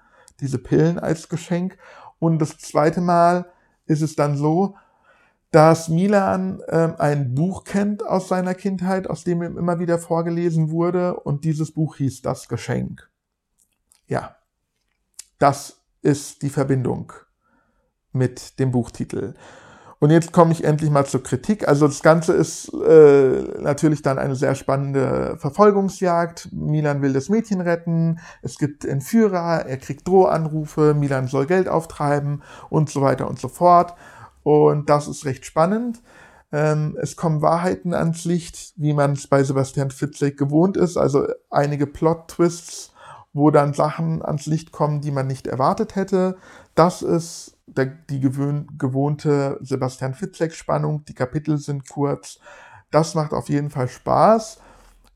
Diese 0.41 0.59
Pillen 0.59 0.99
als 0.99 1.29
Geschenk. 1.29 1.79
Und 2.19 2.41
das 2.41 2.59
zweite 2.59 3.01
Mal 3.01 3.47
ist 3.87 4.03
es 4.03 4.17
dann 4.17 4.37
so, 4.37 4.77
dass 5.55 5.89
Milan 5.89 6.61
äh, 6.67 6.95
ein 6.99 7.35
Buch 7.35 7.63
kennt 7.63 8.05
aus 8.05 8.27
seiner 8.27 8.55
Kindheit, 8.55 9.09
aus 9.09 9.23
dem 9.23 9.41
ihm 9.41 9.57
immer 9.57 9.79
wieder 9.79 10.01
vorgelesen 10.01 10.71
wurde, 10.71 11.15
und 11.21 11.45
dieses 11.45 11.73
Buch 11.73 11.97
hieß 11.97 12.23
Das 12.23 12.49
Geschenk. 12.49 13.09
Ja, 14.09 14.37
das 15.39 15.85
ist 16.03 16.43
die 16.43 16.51
Verbindung 16.51 17.13
mit 18.11 18.59
dem 18.59 18.73
Buchtitel. 18.73 19.35
Und 20.01 20.11
jetzt 20.11 20.33
komme 20.33 20.53
ich 20.53 20.65
endlich 20.65 20.91
mal 20.91 21.07
zur 21.07 21.23
Kritik. 21.23 21.67
Also 21.69 21.87
das 21.87 22.03
Ganze 22.03 22.33
ist 22.33 22.73
äh, 22.75 23.43
natürlich 23.61 24.03
dann 24.03 24.19
eine 24.19 24.37
sehr 24.37 24.55
spannende 24.55 25.37
Verfolgungsjagd. 25.39 26.49
Milan 26.53 27.01
will 27.01 27.13
das 27.13 27.29
Mädchen 27.29 27.61
retten, 27.61 28.19
es 28.43 28.59
gibt 28.59 28.85
Entführer, 28.85 29.67
er 29.67 29.77
kriegt 29.79 30.07
Drohanrufe, 30.07 30.95
Milan 30.95 31.29
soll 31.29 31.47
Geld 31.47 31.69
auftreiben 31.69 32.43
und 32.71 32.91
so 32.91 33.01
weiter 33.03 33.29
und 33.29 33.39
so 33.39 33.49
fort. 33.49 33.95
Und 34.43 34.91
das 34.91 35.09
ist 35.09 35.25
recht 35.25 35.47
spannend. 35.47 36.03
Ähm, 36.53 36.97
es 37.01 37.17
kommen 37.17 37.43
Wahrheiten 37.43 37.95
ans 37.95 38.25
Licht, 38.25 38.75
wie 38.77 38.93
man 38.93 39.13
es 39.13 39.27
bei 39.27 39.43
Sebastian 39.43 39.91
Fitzek 39.91 40.39
gewohnt 40.39 40.77
ist. 40.77 40.97
Also 40.97 41.27
einige 41.51 41.87
Plot-Twists, 41.89 42.94
wo 43.35 43.51
dann 43.51 43.75
Sachen 43.75 44.23
ans 44.23 44.47
Licht 44.47 44.73
kommen, 44.73 45.01
die 45.01 45.11
man 45.11 45.27
nicht 45.27 45.47
erwartet 45.47 45.97
hätte. 45.97 46.37
Das 46.75 47.03
ist 47.03 47.59
der, 47.67 47.87
die 47.87 48.21
gewöhn, 48.21 48.69
gewohnte 48.79 49.59
Sebastian 49.61 50.15
Fitzek-Spannung. 50.15 51.05
Die 51.05 51.15
Kapitel 51.15 51.59
sind 51.59 51.89
kurz. 51.89 52.39
Das 52.91 53.15
macht 53.15 53.33
auf 53.33 53.49
jeden 53.49 53.71
Fall 53.71 53.89
Spaß. 53.89 54.61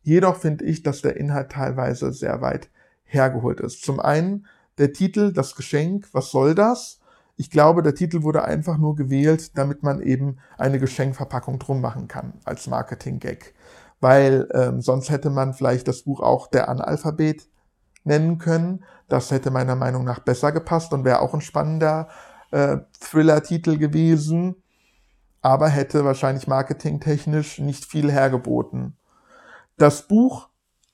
Jedoch 0.02 0.36
finde 0.36 0.64
ich, 0.64 0.82
dass 0.82 1.00
der 1.00 1.16
Inhalt 1.16 1.52
teilweise 1.52 2.12
sehr 2.12 2.40
weit 2.40 2.68
hergeholt 3.04 3.60
ist. 3.60 3.82
Zum 3.84 4.00
einen 4.00 4.46
der 4.78 4.92
Titel, 4.92 5.32
das 5.32 5.54
Geschenk, 5.54 6.08
was 6.12 6.30
soll 6.30 6.54
das? 6.54 7.00
Ich 7.36 7.50
glaube, 7.50 7.82
der 7.82 7.94
Titel 7.94 8.24
wurde 8.24 8.44
einfach 8.44 8.78
nur 8.78 8.96
gewählt, 8.96 9.56
damit 9.56 9.84
man 9.84 10.02
eben 10.02 10.38
eine 10.56 10.80
Geschenkverpackung 10.80 11.60
drum 11.60 11.80
machen 11.80 12.08
kann 12.08 12.32
als 12.44 12.66
Marketing-Gag. 12.66 13.54
Weil 14.00 14.48
ähm, 14.52 14.80
sonst 14.80 15.10
hätte 15.10 15.30
man 15.30 15.54
vielleicht 15.54 15.86
das 15.86 16.02
Buch 16.02 16.20
auch 16.20 16.48
der 16.48 16.68
Analphabet 16.68 17.48
nennen 18.08 18.38
können. 18.38 18.84
Das 19.08 19.30
hätte 19.30 19.50
meiner 19.50 19.76
Meinung 19.76 20.04
nach 20.04 20.18
besser 20.18 20.50
gepasst 20.52 20.92
und 20.92 21.04
wäre 21.04 21.20
auch 21.20 21.34
ein 21.34 21.40
spannender 21.40 22.08
äh, 22.50 22.78
Thriller-Titel 23.00 23.78
gewesen, 23.78 24.56
aber 25.40 25.68
hätte 25.68 26.04
wahrscheinlich 26.04 26.48
marketingtechnisch 26.48 27.58
nicht 27.58 27.84
viel 27.84 28.10
hergeboten. 28.10 28.96
Das 29.76 30.08
Buch 30.08 30.48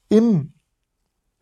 im 0.09 0.53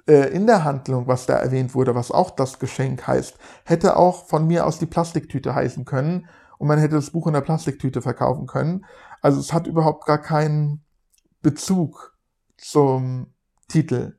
äh, 0.07 0.31
in 0.35 0.47
der 0.47 0.65
Handlung, 0.65 1.07
was 1.07 1.27
da 1.27 1.35
erwähnt 1.35 1.75
wurde, 1.75 1.95
was 1.95 2.11
auch 2.11 2.31
das 2.31 2.59
Geschenk 2.59 3.07
heißt, 3.07 3.37
hätte 3.65 3.97
auch 3.97 4.27
von 4.27 4.47
mir 4.47 4.67
aus 4.67 4.79
die 4.79 4.87
Plastiktüte 4.87 5.55
heißen 5.55 5.85
können 5.85 6.29
und 6.59 6.69
man 6.69 6.79
hätte 6.79 6.97
das 6.97 7.11
Buch 7.11 7.27
in 7.27 7.35
der 7.35 7.41
Plastiktüte 7.41 8.03
verkaufen 8.03 8.47
können. 8.47 8.85
Also 9.21 9.41
es 9.41 9.53
hat 9.53 9.67
überhaupt 9.67 10.07
gar 10.07 10.19
keinen 10.19 10.85
Bezug 11.41 12.17
zum 12.57 13.33
Titel. 13.69 14.17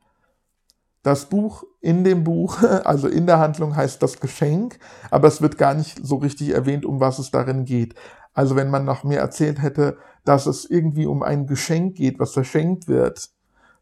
Das 1.04 1.26
Buch 1.26 1.66
in 1.82 2.04
dem 2.04 2.24
Buch, 2.24 2.64
also 2.86 3.08
in 3.08 3.28
der 3.28 3.40
Handlung 3.40 3.76
heißt 3.76 4.02
das 4.02 4.20
Geschenk, 4.20 4.80
aber 5.12 5.28
es 5.28 5.42
wird 5.42 5.58
gar 5.58 5.74
nicht 5.74 6.00
so 6.04 6.16
richtig 6.16 6.50
erwähnt, 6.50 6.86
um 6.86 7.00
was 7.00 7.20
es 7.20 7.30
darin 7.30 7.66
geht. 7.66 7.94
Also 8.34 8.56
wenn 8.56 8.70
man 8.70 8.86
noch 8.86 9.04
mehr 9.04 9.20
erzählt 9.20 9.62
hätte, 9.62 9.98
dass 10.26 10.46
es 10.48 10.66
irgendwie 10.66 11.06
um 11.06 11.22
ein 11.22 11.46
Geschenk 11.46 11.96
geht, 11.96 12.20
was 12.20 12.32
verschenkt 12.32 12.88
wird, 12.88 13.30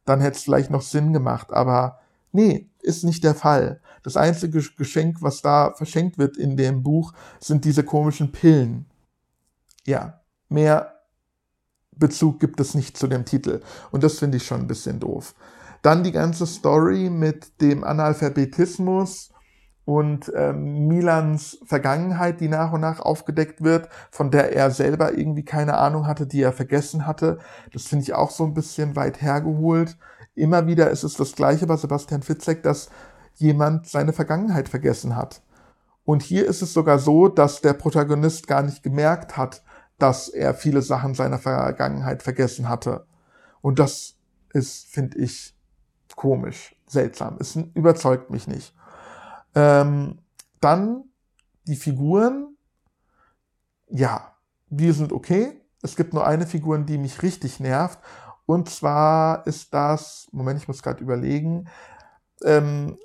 dann 0.03 0.19
hätte 0.19 0.37
es 0.37 0.43
vielleicht 0.43 0.71
noch 0.71 0.81
Sinn 0.81 1.13
gemacht. 1.13 1.53
Aber 1.53 1.99
nee, 2.31 2.69
ist 2.81 3.03
nicht 3.03 3.23
der 3.23 3.35
Fall. 3.35 3.79
Das 4.03 4.17
einzige 4.17 4.61
Geschenk, 4.77 5.21
was 5.21 5.41
da 5.41 5.73
verschenkt 5.75 6.17
wird 6.17 6.37
in 6.37 6.57
dem 6.57 6.83
Buch, 6.83 7.13
sind 7.39 7.65
diese 7.65 7.83
komischen 7.83 8.31
Pillen. 8.31 8.87
Ja, 9.85 10.21
mehr 10.49 10.95
Bezug 11.91 12.39
gibt 12.39 12.59
es 12.59 12.73
nicht 12.73 12.97
zu 12.97 13.07
dem 13.07 13.25
Titel. 13.25 13.61
Und 13.91 14.03
das 14.03 14.17
finde 14.17 14.37
ich 14.37 14.45
schon 14.45 14.61
ein 14.61 14.67
bisschen 14.67 14.99
doof. 14.99 15.35
Dann 15.81 16.03
die 16.03 16.11
ganze 16.11 16.45
Story 16.45 17.09
mit 17.09 17.59
dem 17.61 17.83
Analphabetismus 17.83 19.31
und 19.85 20.31
ähm, 20.35 20.87
Milans 20.87 21.57
Vergangenheit, 21.65 22.39
die 22.39 22.47
nach 22.47 22.71
und 22.71 22.81
nach 22.81 22.99
aufgedeckt 22.99 23.63
wird, 23.63 23.89
von 24.11 24.29
der 24.29 24.55
er 24.55 24.71
selber 24.71 25.17
irgendwie 25.17 25.43
keine 25.43 25.77
Ahnung 25.77 26.07
hatte, 26.07 26.27
die 26.27 26.41
er 26.41 26.53
vergessen 26.53 27.07
hatte. 27.07 27.39
Das 27.73 27.87
finde 27.87 28.03
ich 28.03 28.13
auch 28.13 28.29
so 28.29 28.43
ein 28.43 28.53
bisschen 28.53 28.95
weit 28.95 29.21
hergeholt. 29.21 29.97
Immer 30.35 30.67
wieder 30.67 30.91
ist 30.91 31.03
es 31.03 31.15
das 31.15 31.33
Gleiche 31.33 31.65
bei 31.65 31.75
Sebastian 31.77 32.21
Fitzek, 32.21 32.63
dass 32.63 32.89
jemand 33.35 33.87
seine 33.87 34.13
Vergangenheit 34.13 34.69
vergessen 34.69 35.15
hat. 35.15 35.41
Und 36.03 36.21
hier 36.21 36.45
ist 36.45 36.61
es 36.61 36.73
sogar 36.73 36.99
so, 36.99 37.27
dass 37.27 37.61
der 37.61 37.73
Protagonist 37.73 38.47
gar 38.47 38.63
nicht 38.63 38.83
gemerkt 38.83 39.37
hat, 39.37 39.63
dass 39.97 40.29
er 40.29 40.53
viele 40.53 40.81
Sachen 40.81 41.13
seiner 41.13 41.37
Vergangenheit 41.37 42.23
vergessen 42.23 42.69
hatte. 42.69 43.05
Und 43.61 43.79
das 43.79 44.15
ist, 44.53 44.87
finde 44.87 45.17
ich, 45.19 45.55
komisch, 46.15 46.75
seltsam. 46.87 47.37
Es 47.39 47.55
überzeugt 47.73 48.29
mich 48.29 48.47
nicht. 48.47 48.75
Ähm, 49.55 50.19
dann 50.59 51.05
die 51.65 51.75
Figuren, 51.75 52.55
ja, 53.87 54.35
die 54.69 54.91
sind 54.91 55.11
okay. 55.11 55.61
Es 55.81 55.95
gibt 55.95 56.13
nur 56.13 56.25
eine 56.25 56.45
Figur, 56.45 56.77
die 56.79 56.97
mich 56.97 57.21
richtig 57.23 57.59
nervt. 57.59 57.99
Und 58.45 58.69
zwar 58.69 59.45
ist 59.47 59.73
das, 59.73 60.27
Moment, 60.31 60.59
ich 60.59 60.67
muss 60.67 60.83
gerade 60.83 61.01
überlegen, 61.01 61.67
ähm, 62.43 62.97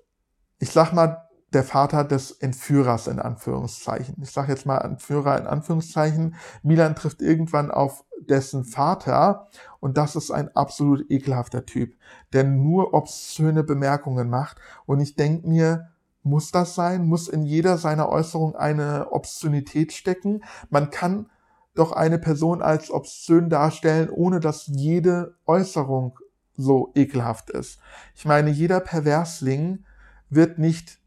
ich 0.58 0.70
sag 0.70 0.92
mal, 0.92 1.25
der 1.52 1.64
Vater 1.64 2.04
des 2.04 2.32
Entführers 2.32 3.06
in 3.06 3.18
Anführungszeichen. 3.18 4.16
Ich 4.22 4.30
sage 4.30 4.52
jetzt 4.52 4.66
mal 4.66 4.78
Entführer 4.78 5.38
in 5.38 5.46
Anführungszeichen. 5.46 6.34
Milan 6.62 6.96
trifft 6.96 7.22
irgendwann 7.22 7.70
auf 7.70 8.04
dessen 8.20 8.64
Vater 8.64 9.48
und 9.80 9.96
das 9.96 10.16
ist 10.16 10.30
ein 10.30 10.54
absolut 10.56 11.10
ekelhafter 11.10 11.64
Typ, 11.64 11.94
der 12.32 12.44
nur 12.44 12.94
obszöne 12.94 13.62
Bemerkungen 13.62 14.28
macht. 14.28 14.58
Und 14.86 15.00
ich 15.00 15.14
denke 15.14 15.48
mir, 15.48 15.90
muss 16.22 16.50
das 16.50 16.74
sein? 16.74 17.06
Muss 17.06 17.28
in 17.28 17.44
jeder 17.44 17.78
seiner 17.78 18.08
Äußerung 18.08 18.56
eine 18.56 19.12
Obszönität 19.12 19.92
stecken? 19.92 20.42
Man 20.70 20.90
kann 20.90 21.30
doch 21.76 21.92
eine 21.92 22.18
Person 22.18 22.62
als 22.62 22.90
obszön 22.90 23.48
darstellen, 23.48 24.10
ohne 24.10 24.40
dass 24.40 24.66
jede 24.66 25.36
Äußerung 25.46 26.18
so 26.56 26.90
ekelhaft 26.94 27.50
ist. 27.50 27.78
Ich 28.14 28.24
meine, 28.24 28.50
jeder 28.50 28.80
Perversling 28.80 29.84
wird 30.28 30.58
nicht 30.58 30.98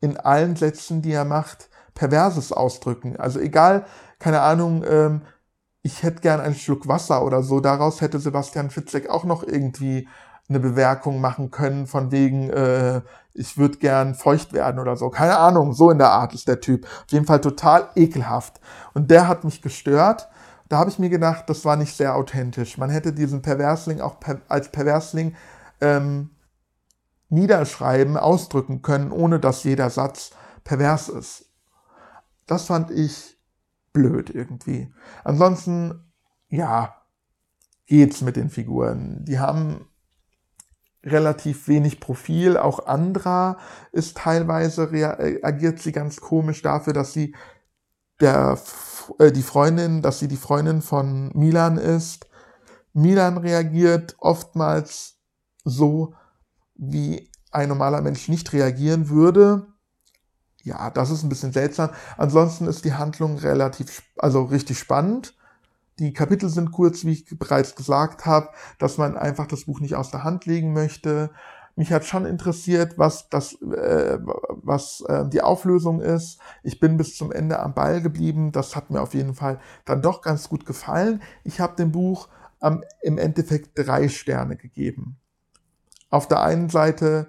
in 0.00 0.16
allen 0.16 0.56
Sätzen, 0.56 1.02
die 1.02 1.12
er 1.12 1.24
macht, 1.24 1.68
Perverses 1.94 2.52
ausdrücken. 2.52 3.16
Also 3.16 3.40
egal, 3.40 3.86
keine 4.18 4.42
Ahnung, 4.42 4.84
ähm, 4.88 5.22
ich 5.82 6.02
hätte 6.02 6.20
gern 6.20 6.40
einen 6.40 6.54
Schluck 6.54 6.88
Wasser 6.88 7.24
oder 7.24 7.42
so. 7.42 7.60
Daraus 7.60 8.00
hätte 8.00 8.18
Sebastian 8.18 8.70
Fitzek 8.70 9.08
auch 9.08 9.24
noch 9.24 9.42
irgendwie 9.42 10.08
eine 10.48 10.60
Bewerkung 10.60 11.20
machen 11.20 11.50
können, 11.50 11.86
von 11.86 12.12
wegen, 12.12 12.50
äh, 12.50 13.02
ich 13.34 13.58
würde 13.58 13.78
gern 13.78 14.14
feucht 14.14 14.52
werden 14.52 14.80
oder 14.80 14.96
so. 14.96 15.10
Keine 15.10 15.38
Ahnung, 15.38 15.72
so 15.72 15.90
in 15.90 15.98
der 15.98 16.10
Art 16.10 16.34
ist 16.34 16.48
der 16.48 16.60
Typ. 16.60 16.84
Auf 16.84 17.10
jeden 17.10 17.26
Fall 17.26 17.40
total 17.40 17.88
ekelhaft. 17.94 18.60
Und 18.94 19.10
der 19.10 19.28
hat 19.28 19.44
mich 19.44 19.62
gestört. 19.62 20.28
Da 20.68 20.78
habe 20.78 20.90
ich 20.90 20.98
mir 20.98 21.10
gedacht, 21.10 21.44
das 21.48 21.64
war 21.64 21.76
nicht 21.76 21.96
sehr 21.96 22.16
authentisch. 22.16 22.78
Man 22.78 22.90
hätte 22.90 23.12
diesen 23.12 23.42
Perversling 23.42 24.00
auch 24.00 24.18
per 24.18 24.40
als 24.48 24.70
Perversling 24.70 25.34
ähm, 25.80 26.30
niederschreiben, 27.28 28.16
ausdrücken 28.16 28.82
können, 28.82 29.10
ohne 29.10 29.40
dass 29.40 29.64
jeder 29.64 29.90
Satz 29.90 30.30
pervers 30.64 31.08
ist. 31.08 31.46
Das 32.46 32.66
fand 32.66 32.90
ich 32.90 33.36
blöd 33.92 34.30
irgendwie. 34.30 34.92
Ansonsten, 35.24 36.12
ja, 36.48 36.94
geht's 37.86 38.20
mit 38.20 38.36
den 38.36 38.50
Figuren. 38.50 39.24
Die 39.24 39.38
haben 39.38 39.88
relativ 41.02 41.68
wenig 41.68 42.00
Profil. 42.00 42.56
Auch 42.56 42.86
Andra 42.86 43.58
ist 43.92 44.16
teilweise 44.16 44.90
reagiert 44.90 45.80
sie 45.80 45.92
ganz 45.92 46.20
komisch 46.20 46.62
dafür, 46.62 46.92
dass 46.92 47.12
sie 47.12 47.34
der 48.20 48.58
äh, 49.18 49.32
die 49.32 49.42
Freundin, 49.42 50.02
dass 50.02 50.18
sie 50.18 50.28
die 50.28 50.36
Freundin 50.36 50.82
von 50.82 51.30
Milan 51.34 51.78
ist. 51.78 52.26
Milan 52.92 53.36
reagiert 53.38 54.16
oftmals 54.18 55.18
so, 55.64 56.14
wie 56.78 57.30
ein 57.50 57.68
normaler 57.68 58.02
Mensch 58.02 58.28
nicht 58.28 58.52
reagieren 58.52 59.08
würde. 59.08 59.66
Ja, 60.62 60.90
das 60.90 61.10
ist 61.10 61.22
ein 61.22 61.28
bisschen 61.28 61.52
seltsam. 61.52 61.90
Ansonsten 62.16 62.66
ist 62.66 62.84
die 62.84 62.94
Handlung 62.94 63.38
relativ, 63.38 64.02
also 64.18 64.42
richtig 64.42 64.78
spannend. 64.78 65.36
Die 65.98 66.12
Kapitel 66.12 66.48
sind 66.50 66.72
kurz, 66.72 67.04
wie 67.04 67.12
ich 67.12 67.38
bereits 67.38 67.74
gesagt 67.74 68.26
habe, 68.26 68.50
dass 68.78 68.98
man 68.98 69.16
einfach 69.16 69.46
das 69.46 69.64
Buch 69.64 69.80
nicht 69.80 69.94
aus 69.94 70.10
der 70.10 70.24
Hand 70.24 70.44
legen 70.44 70.72
möchte. 70.72 71.30
Mich 71.76 71.92
hat 71.92 72.04
schon 72.04 72.26
interessiert, 72.26 72.98
was 72.98 73.28
das, 73.28 73.54
äh, 73.62 74.18
was 74.22 75.02
äh, 75.08 75.28
die 75.28 75.42
Auflösung 75.42 76.00
ist. 76.00 76.40
Ich 76.62 76.80
bin 76.80 76.96
bis 76.96 77.16
zum 77.16 77.32
Ende 77.32 77.60
am 77.60 77.74
Ball 77.74 78.02
geblieben. 78.02 78.50
Das 78.50 78.76
hat 78.76 78.90
mir 78.90 79.00
auf 79.00 79.14
jeden 79.14 79.34
Fall 79.34 79.60
dann 79.84 80.02
doch 80.02 80.20
ganz 80.20 80.48
gut 80.48 80.66
gefallen. 80.66 81.22
Ich 81.44 81.60
habe 81.60 81.76
dem 81.76 81.92
Buch 81.92 82.28
ähm, 82.60 82.82
im 83.02 83.18
Endeffekt 83.18 83.78
drei 83.78 84.08
Sterne 84.08 84.56
gegeben. 84.56 85.18
Auf 86.16 86.28
der 86.28 86.40
einen 86.40 86.70
Seite 86.70 87.26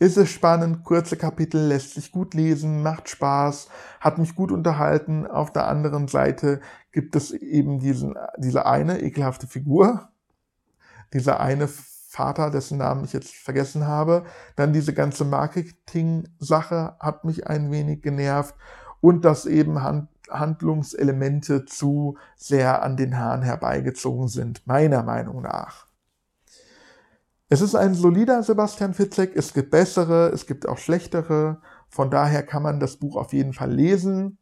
ist 0.00 0.16
es 0.16 0.30
spannend, 0.30 0.82
kurze 0.82 1.16
Kapitel, 1.16 1.68
lässt 1.68 1.94
sich 1.94 2.10
gut 2.10 2.34
lesen, 2.34 2.82
macht 2.82 3.08
Spaß, 3.08 3.68
hat 4.00 4.18
mich 4.18 4.34
gut 4.34 4.50
unterhalten. 4.50 5.28
Auf 5.28 5.52
der 5.52 5.68
anderen 5.68 6.08
Seite 6.08 6.60
gibt 6.90 7.14
es 7.14 7.30
eben 7.30 7.78
diesen, 7.78 8.16
diese 8.36 8.66
eine 8.66 9.00
ekelhafte 9.00 9.46
Figur, 9.46 10.08
dieser 11.12 11.38
eine 11.38 11.68
Vater, 11.68 12.50
dessen 12.50 12.78
Namen 12.78 13.04
ich 13.04 13.12
jetzt 13.12 13.32
vergessen 13.32 13.86
habe. 13.86 14.24
Dann 14.56 14.72
diese 14.72 14.92
ganze 14.92 15.24
Marketing-Sache 15.24 16.96
hat 16.98 17.24
mich 17.24 17.46
ein 17.46 17.70
wenig 17.70 18.02
genervt 18.02 18.56
und 19.00 19.24
dass 19.24 19.46
eben 19.46 19.84
Hand, 19.84 20.08
Handlungselemente 20.28 21.64
zu 21.64 22.18
sehr 22.34 22.82
an 22.82 22.96
den 22.96 23.16
Haaren 23.16 23.42
herbeigezogen 23.42 24.26
sind, 24.26 24.66
meiner 24.66 25.04
Meinung 25.04 25.42
nach. 25.42 25.85
Es 27.48 27.60
ist 27.60 27.76
ein 27.76 27.94
solider 27.94 28.42
Sebastian 28.42 28.92
Fitzek. 28.92 29.36
Es 29.36 29.54
gibt 29.54 29.70
bessere, 29.70 30.30
es 30.30 30.46
gibt 30.46 30.68
auch 30.68 30.78
schlechtere. 30.78 31.60
Von 31.88 32.10
daher 32.10 32.42
kann 32.42 32.62
man 32.62 32.80
das 32.80 32.96
Buch 32.96 33.16
auf 33.16 33.32
jeden 33.32 33.52
Fall 33.52 33.70
lesen. 33.70 34.38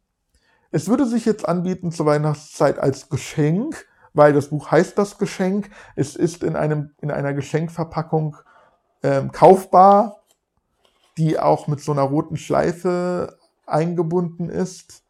Es 0.71 0.87
würde 0.87 1.05
sich 1.05 1.25
jetzt 1.25 1.47
anbieten 1.47 1.91
zur 1.91 2.07
Weihnachtszeit 2.07 2.79
als 2.79 3.09
Geschenk, 3.09 3.85
weil 4.13 4.33
das 4.33 4.49
Buch 4.49 4.71
heißt 4.71 4.97
das 4.97 5.19
Geschenk. 5.19 5.69
Es 5.95 6.15
ist 6.15 6.43
in, 6.43 6.55
einem, 6.55 6.91
in 6.99 7.11
einer 7.11 7.33
Geschenkverpackung 7.33 8.37
ähm, 9.03 9.31
kaufbar, 9.31 10.23
die 11.17 11.39
auch 11.39 11.67
mit 11.67 11.81
so 11.81 11.91
einer 11.91 12.01
roten 12.01 12.37
Schleife 12.37 13.37
eingebunden 13.67 14.49
ist. 14.49 15.03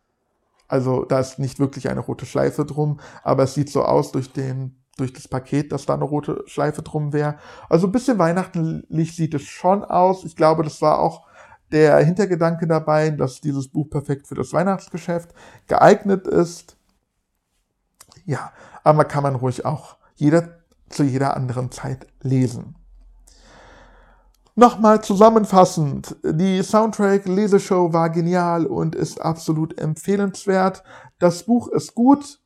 Also 0.67 1.05
da 1.05 1.19
ist 1.19 1.39
nicht 1.39 1.59
wirklich 1.59 1.89
eine 1.89 2.01
rote 2.01 2.25
Schleife 2.25 2.65
drum, 2.65 2.99
aber 3.23 3.43
es 3.43 3.53
sieht 3.53 3.69
so 3.69 3.83
aus 3.83 4.11
durch 4.11 4.33
den 4.33 4.75
durch 4.97 5.13
das 5.13 5.27
Paket, 5.27 5.71
dass 5.71 5.85
da 5.85 5.93
eine 5.93 6.05
rote 6.05 6.43
Schleife 6.47 6.81
drum 6.81 7.13
wäre. 7.13 7.37
Also 7.69 7.87
ein 7.87 7.91
bisschen 7.91 8.17
weihnachtlich 8.17 9.15
sieht 9.15 9.33
es 9.33 9.43
schon 9.43 9.83
aus. 9.83 10.23
Ich 10.23 10.35
glaube, 10.35 10.63
das 10.63 10.81
war 10.81 10.99
auch 10.99 11.27
der 11.71 11.97
Hintergedanke 11.97 12.67
dabei, 12.67 13.09
dass 13.09 13.41
dieses 13.41 13.67
Buch 13.67 13.89
perfekt 13.89 14.27
für 14.27 14.35
das 14.35 14.53
Weihnachtsgeschäft 14.53 15.33
geeignet 15.67 16.27
ist. 16.27 16.77
Ja, 18.25 18.53
aber 18.83 19.05
kann 19.05 19.23
man 19.23 19.35
ruhig 19.35 19.65
auch 19.65 19.97
jeder, 20.15 20.59
zu 20.89 21.03
jeder 21.03 21.35
anderen 21.35 21.71
Zeit 21.71 22.07
lesen. 22.21 22.75
Nochmal 24.57 25.03
zusammenfassend, 25.03 26.15
die 26.23 26.63
Soundtrack-Leseshow 26.63 27.91
war 27.91 28.09
genial 28.09 28.65
und 28.65 28.95
ist 28.95 29.19
absolut 29.19 29.77
empfehlenswert. 29.77 30.81
Das 31.19 31.43
Buch 31.43 31.67
ist 31.67 31.93
gut, 31.93 32.39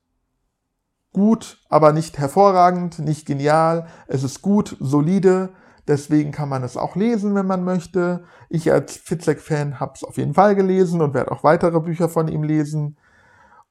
gut, 1.13 1.59
aber 1.69 1.91
nicht 1.93 2.17
hervorragend, 2.17 2.99
nicht 2.99 3.25
genial. 3.25 3.87
Es 4.07 4.23
ist 4.23 4.41
gut, 4.41 4.77
solide. 4.79 5.49
Deswegen 5.87 6.31
kann 6.31 6.49
man 6.49 6.63
es 6.63 6.77
auch 6.77 6.95
lesen, 6.95 7.33
wenn 7.33 7.47
man 7.47 7.63
möchte. 7.63 8.23
Ich 8.49 8.71
als 8.71 8.97
Fitzek-Fan 8.97 9.79
habe 9.79 9.93
es 9.95 10.03
auf 10.03 10.17
jeden 10.17 10.35
Fall 10.35 10.55
gelesen 10.55 11.01
und 11.01 11.13
werde 11.13 11.31
auch 11.31 11.43
weitere 11.43 11.79
Bücher 11.79 12.09
von 12.09 12.27
ihm 12.27 12.43
lesen. 12.43 12.97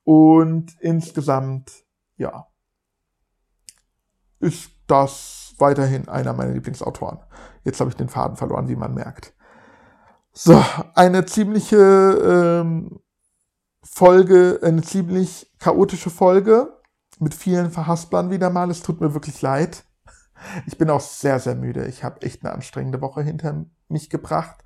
Und 0.03 0.77
insgesamt, 0.81 1.71
ja, 2.17 2.47
ist 4.41 4.71
das 4.87 5.55
weiterhin 5.59 6.09
einer 6.09 6.33
meiner 6.33 6.53
Lieblingsautoren. 6.53 7.19
Jetzt 7.65 7.81
habe 7.81 7.91
ich 7.91 7.97
den 7.97 8.09
Faden 8.09 8.37
verloren, 8.37 8.69
wie 8.69 8.77
man 8.77 8.95
merkt. 8.95 9.35
So, 10.33 10.63
eine 10.95 11.25
ziemliche 11.27 11.77
ähm, 12.63 13.01
Folge, 13.83 14.61
eine 14.63 14.83
ziemlich 14.83 15.53
chaotische 15.59 16.11
Folge 16.11 16.78
mit 17.21 17.35
vielen 17.35 17.71
Verhasplern 17.71 18.31
wieder 18.31 18.51
mal. 18.51 18.71
Es 18.71 18.83
tut 18.83 19.01
mir 19.01 19.15
wirklich 19.15 19.41
leid. 19.43 19.85
Ich 20.67 20.79
bin 20.79 20.91
auch 20.91 21.01
sehr, 21.01 21.41
sehr 21.41 21.55
müde. 21.55 21.87
Ich 21.87 22.05
habe 22.05 22.23
echt 22.23 22.45
eine 22.45 22.55
anstrengende 22.55 23.01
Woche 23.01 23.23
hinter 23.23 23.65
mich 23.89 24.09
gebracht. 24.11 24.57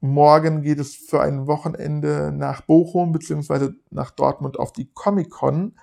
Morgen 0.00 0.62
geht 0.62 0.78
es 0.78 0.94
für 0.94 1.20
ein 1.20 1.46
Wochenende 1.46 2.32
nach 2.32 2.60
Bochum 2.60 3.12
bzw. 3.12 3.70
nach 3.90 4.10
Dortmund 4.10 4.58
auf 4.58 4.72
die 4.72 4.90
Comic-Con. 4.92 5.76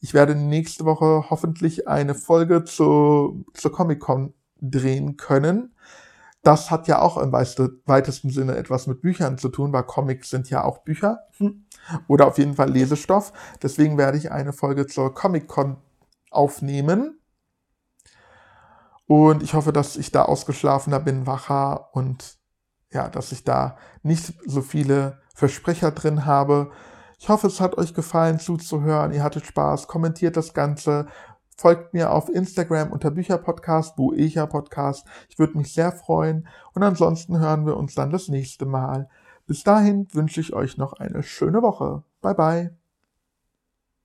Ich 0.00 0.14
werde 0.14 0.34
nächste 0.34 0.84
Woche 0.84 1.24
hoffentlich 1.28 1.88
eine 1.88 2.14
Folge 2.14 2.64
zu, 2.64 3.44
zur 3.54 3.72
Comic-Con 3.72 4.32
drehen 4.60 5.16
können. 5.16 5.74
Das 6.42 6.70
hat 6.70 6.88
ja 6.88 7.00
auch 7.00 7.18
im 7.18 7.32
weitesten 7.32 8.30
Sinne 8.30 8.56
etwas 8.56 8.86
mit 8.86 9.02
Büchern 9.02 9.38
zu 9.38 9.48
tun, 9.48 9.72
weil 9.72 9.82
Comics 9.82 10.30
sind 10.30 10.48
ja 10.50 10.64
auch 10.64 10.78
Bücher. 10.78 11.20
Hm 11.38 11.66
oder 12.06 12.26
auf 12.26 12.38
jeden 12.38 12.54
Fall 12.54 12.70
Lesestoff. 12.70 13.32
Deswegen 13.62 13.98
werde 13.98 14.18
ich 14.18 14.30
eine 14.30 14.52
Folge 14.52 14.86
zur 14.86 15.14
Comic-Con 15.14 15.76
aufnehmen. 16.30 17.20
Und 19.06 19.42
ich 19.42 19.54
hoffe, 19.54 19.72
dass 19.72 19.96
ich 19.96 20.10
da 20.10 20.22
ausgeschlafener 20.22 21.00
bin, 21.00 21.26
wacher 21.26 21.94
und 21.94 22.36
ja, 22.92 23.08
dass 23.08 23.32
ich 23.32 23.44
da 23.44 23.76
nicht 24.02 24.34
so 24.46 24.60
viele 24.60 25.20
Versprecher 25.34 25.92
drin 25.92 26.26
habe. 26.26 26.70
Ich 27.18 27.28
hoffe, 27.28 27.46
es 27.46 27.60
hat 27.60 27.76
euch 27.78 27.94
gefallen 27.94 28.38
zuzuhören. 28.38 29.12
Ihr 29.12 29.22
hattet 29.22 29.46
Spaß. 29.46 29.86
Kommentiert 29.88 30.36
das 30.36 30.52
Ganze. 30.52 31.06
Folgt 31.60 31.92
mir 31.92 32.12
auf 32.12 32.28
Instagram 32.28 32.92
unter 32.92 33.10
Bücherpodcast, 33.10 33.96
Buecher 33.96 34.46
Podcast. 34.46 35.04
Ich 35.28 35.40
würde 35.40 35.58
mich 35.58 35.74
sehr 35.74 35.90
freuen. 35.90 36.46
Und 36.72 36.84
ansonsten 36.84 37.40
hören 37.40 37.66
wir 37.66 37.76
uns 37.76 37.96
dann 37.96 38.10
das 38.10 38.28
nächste 38.28 38.64
Mal. 38.64 39.08
Bis 39.48 39.64
dahin 39.64 40.06
wünsche 40.12 40.40
ich 40.40 40.52
euch 40.52 40.78
noch 40.78 40.92
eine 40.92 41.24
schöne 41.24 41.60
Woche. 41.60 42.04
Bye 42.22 42.34
bye. 42.34 42.77